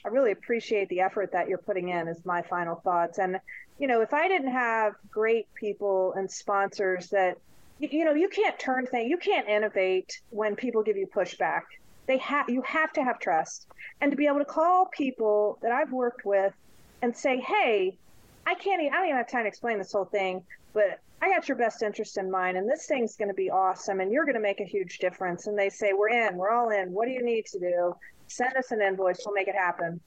I 0.03 0.09
really 0.09 0.31
appreciate 0.31 0.89
the 0.89 1.01
effort 1.01 1.31
that 1.31 1.47
you're 1.47 1.57
putting 1.57 1.89
in. 1.89 2.07
Is 2.07 2.25
my 2.25 2.41
final 2.41 2.75
thoughts. 2.75 3.19
And 3.19 3.39
you 3.79 3.87
know, 3.87 4.01
if 4.01 4.13
I 4.13 4.27
didn't 4.27 4.51
have 4.51 4.93
great 5.11 5.53
people 5.53 6.13
and 6.13 6.31
sponsors 6.31 7.09
that, 7.09 7.37
you 7.79 8.05
know, 8.05 8.13
you 8.13 8.29
can't 8.29 8.57
turn 8.57 8.85
things, 8.85 9.09
you 9.09 9.17
can't 9.17 9.49
innovate 9.49 10.21
when 10.29 10.55
people 10.55 10.81
give 10.81 10.95
you 10.95 11.07
pushback 11.07 11.63
they 12.07 12.17
have 12.19 12.49
you 12.49 12.61
have 12.61 12.93
to 12.93 13.03
have 13.03 13.19
trust 13.19 13.67
and 14.01 14.11
to 14.11 14.17
be 14.17 14.27
able 14.27 14.39
to 14.39 14.45
call 14.45 14.87
people 14.87 15.57
that 15.61 15.71
I've 15.71 15.91
worked 15.91 16.25
with 16.25 16.53
and 17.01 17.15
say, 17.15 17.39
"Hey, 17.39 17.97
I 18.45 18.53
can't. 18.55 18.81
Even, 18.81 18.93
I 18.93 18.97
don't 18.97 19.05
even 19.07 19.17
have 19.17 19.29
time 19.29 19.43
to 19.43 19.47
explain 19.47 19.77
this 19.77 19.91
whole 19.91 20.05
thing, 20.05 20.43
but 20.73 20.99
I 21.21 21.29
got 21.29 21.47
your 21.47 21.57
best 21.57 21.81
interest 21.81 22.17
in 22.17 22.29
mind, 22.29 22.57
and 22.57 22.69
this 22.69 22.85
thing's 22.85 23.15
going 23.15 23.29
to 23.29 23.35
be 23.35 23.49
awesome, 23.49 23.99
and 23.99 24.11
you're 24.11 24.25
going 24.25 24.35
to 24.35 24.41
make 24.41 24.59
a 24.59 24.65
huge 24.65 24.99
difference." 24.99 25.47
And 25.47 25.57
they 25.57 25.69
say, 25.69 25.93
"We're 25.93 26.09
in. 26.09 26.37
We're 26.37 26.51
all 26.51 26.69
in. 26.69 26.91
What 26.91 27.05
do 27.05 27.11
you 27.11 27.23
need 27.23 27.45
to 27.47 27.59
do? 27.59 27.95
Send 28.27 28.55
us 28.55 28.71
an 28.71 28.81
invoice. 28.81 29.21
We'll 29.25 29.35
make 29.35 29.47
it 29.47 29.55
happen." 29.55 29.99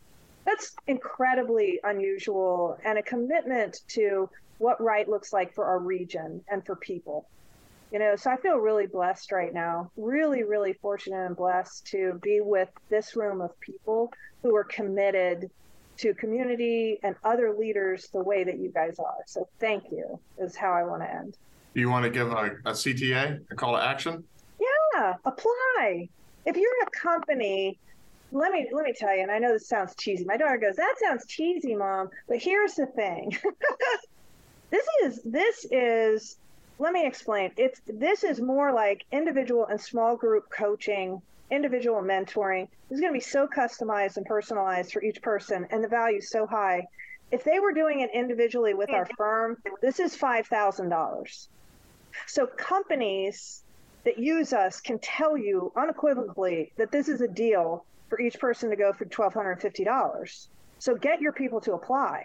That's 0.44 0.74
incredibly 0.86 1.80
unusual 1.84 2.78
and 2.84 2.98
a 2.98 3.02
commitment 3.02 3.80
to 3.88 4.30
what 4.58 4.80
right 4.80 5.08
looks 5.08 5.32
like 5.32 5.54
for 5.54 5.64
our 5.66 5.78
region 5.78 6.42
and 6.48 6.64
for 6.64 6.74
people 6.76 7.28
you 7.92 7.98
know 7.98 8.16
so 8.16 8.30
i 8.30 8.36
feel 8.36 8.56
really 8.56 8.86
blessed 8.86 9.32
right 9.32 9.52
now. 9.52 9.90
Really 9.96 10.42
really 10.42 10.74
fortunate 10.74 11.26
and 11.26 11.36
blessed 11.36 11.86
to 11.88 12.18
be 12.22 12.40
with 12.40 12.68
this 12.88 13.16
room 13.16 13.40
of 13.40 13.58
people 13.60 14.12
who 14.42 14.54
are 14.54 14.64
committed 14.64 15.50
to 15.98 16.14
community 16.14 16.98
and 17.02 17.16
other 17.24 17.54
leaders 17.58 18.08
the 18.12 18.22
way 18.22 18.44
that 18.44 18.58
you 18.58 18.70
guys 18.70 19.00
are. 19.00 19.16
So 19.26 19.48
thank 19.58 19.90
you 19.90 20.18
is 20.38 20.54
how 20.54 20.72
i 20.72 20.82
want 20.84 21.02
to 21.02 21.10
end. 21.10 21.36
Do 21.74 21.80
you 21.80 21.90
want 21.90 22.04
to 22.04 22.10
give 22.10 22.30
a, 22.30 22.56
a 22.64 22.72
cta 22.72 23.40
a 23.50 23.54
call 23.54 23.76
to 23.76 23.82
action? 23.82 24.24
Yeah 24.60 25.14
apply. 25.24 26.08
If 26.46 26.56
you're 26.56 26.82
a 26.86 26.90
company 26.90 27.78
let 28.30 28.52
me 28.52 28.68
let 28.72 28.84
me 28.84 28.92
tell 28.92 29.14
you 29.16 29.22
and 29.22 29.30
i 29.30 29.38
know 29.38 29.52
this 29.52 29.68
sounds 29.68 29.94
cheesy. 29.96 30.24
My 30.24 30.36
daughter 30.36 30.58
goes 30.58 30.76
that 30.76 30.94
sounds 31.00 31.26
cheesy 31.26 31.74
mom 31.74 32.10
but 32.28 32.38
here's 32.38 32.74
the 32.74 32.86
thing. 32.86 33.36
This 34.70 34.86
is 35.02 35.22
this 35.24 35.66
is 35.70 36.36
let 36.78 36.92
me 36.92 37.06
explain. 37.06 37.52
It's 37.56 37.80
this 37.86 38.24
is 38.24 38.40
more 38.40 38.72
like 38.72 39.04
individual 39.10 39.66
and 39.66 39.80
small 39.80 40.16
group 40.16 40.48
coaching, 40.50 41.20
individual 41.50 42.02
mentoring. 42.02 42.68
This 42.88 42.96
is 42.96 43.00
going 43.00 43.12
to 43.12 43.18
be 43.18 43.24
so 43.24 43.48
customized 43.48 44.16
and 44.16 44.26
personalized 44.26 44.92
for 44.92 45.02
each 45.02 45.20
person, 45.20 45.66
and 45.70 45.82
the 45.82 45.88
value 45.88 46.18
is 46.18 46.30
so 46.30 46.46
high 46.46 46.86
If 47.30 47.44
they 47.44 47.60
were 47.60 47.72
doing 47.72 48.00
it 48.00 48.10
individually 48.14 48.74
with 48.74 48.90
our 48.90 49.06
firm, 49.16 49.58
this 49.82 50.00
is 50.00 50.16
$5,000. 50.16 51.48
So 52.26 52.46
companies 52.46 53.62
that 54.04 54.18
use 54.18 54.52
us 54.54 54.80
can 54.80 54.98
tell 54.98 55.36
you 55.36 55.70
unequivocally 55.76 56.72
that 56.78 56.90
this 56.90 57.08
is 57.08 57.20
a 57.20 57.28
deal 57.28 57.84
for 58.08 58.18
each 58.18 58.38
person 58.38 58.70
to 58.70 58.76
go 58.76 58.94
for 58.94 59.04
$1,250. 59.04 60.48
So 60.78 60.94
get 60.94 61.20
your 61.20 61.32
people 61.32 61.60
to 61.62 61.74
apply. 61.74 62.24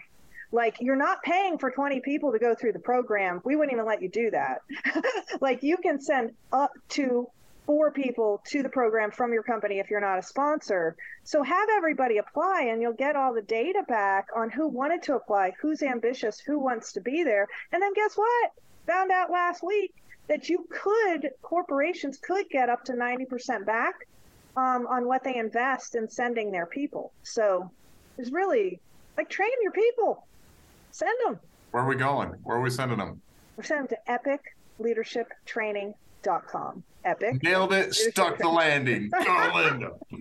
Like 0.52 0.76
you're 0.80 0.96
not 0.96 1.22
paying 1.22 1.58
for 1.58 1.70
20 1.70 2.00
people 2.00 2.32
to 2.32 2.38
go 2.38 2.54
through 2.54 2.72
the 2.72 2.78
program. 2.78 3.40
We 3.44 3.56
wouldn't 3.56 3.72
even 3.72 3.86
let 3.86 4.02
you 4.02 4.08
do 4.08 4.30
that. 4.30 4.62
like 5.40 5.62
you 5.62 5.76
can 5.76 6.00
send 6.00 6.32
up 6.52 6.72
to 6.90 7.28
four 7.66 7.90
people 7.90 8.42
to 8.46 8.62
the 8.62 8.68
program 8.68 9.10
from 9.10 9.32
your 9.32 9.42
company 9.42 9.78
if 9.78 9.90
you're 9.90 10.00
not 10.00 10.18
a 10.18 10.22
sponsor. 10.22 10.96
So 11.24 11.42
have 11.42 11.68
everybody 11.76 12.18
apply 12.18 12.66
and 12.70 12.82
you'll 12.82 12.92
get 12.92 13.16
all 13.16 13.32
the 13.34 13.42
data 13.42 13.82
back 13.88 14.26
on 14.36 14.50
who 14.50 14.68
wanted 14.68 15.02
to 15.04 15.14
apply, 15.14 15.52
who's 15.60 15.82
ambitious, 15.82 16.38
who 16.40 16.58
wants 16.58 16.92
to 16.92 17.00
be 17.00 17.24
there. 17.24 17.46
And 17.72 17.82
then 17.82 17.94
guess 17.94 18.14
what? 18.16 18.50
Found 18.86 19.10
out 19.10 19.30
last 19.30 19.62
week 19.62 19.94
that 20.28 20.48
you 20.48 20.66
could, 20.70 21.30
corporations 21.42 22.18
could 22.18 22.48
get 22.50 22.68
up 22.68 22.84
to 22.84 22.92
90% 22.92 23.64
back 23.64 23.94
um, 24.56 24.86
on 24.86 25.06
what 25.06 25.24
they 25.24 25.36
invest 25.36 25.94
in 25.94 26.08
sending 26.08 26.50
their 26.50 26.66
people. 26.66 27.12
So 27.22 27.70
it's 28.18 28.30
really 28.30 28.80
like 29.16 29.28
train 29.28 29.50
your 29.62 29.72
people, 29.72 30.26
send 30.94 31.16
them. 31.26 31.38
Where 31.72 31.82
are 31.82 31.88
we 31.88 31.96
going? 31.96 32.28
Where 32.44 32.56
are 32.56 32.60
we 32.60 32.70
sending 32.70 32.98
them? 32.98 33.20
We're 33.56 33.64
sending 33.64 33.88
them 33.88 33.98
to 34.06 34.40
epicleadershiptraining.com. 34.80 36.84
Epic. 37.04 37.42
Nailed 37.42 37.72
it. 37.72 37.94
Stuck 37.94 38.38
the 38.38 38.48
landing. 38.48 39.10
Go, 39.10 39.18
Lynda. 39.18 39.98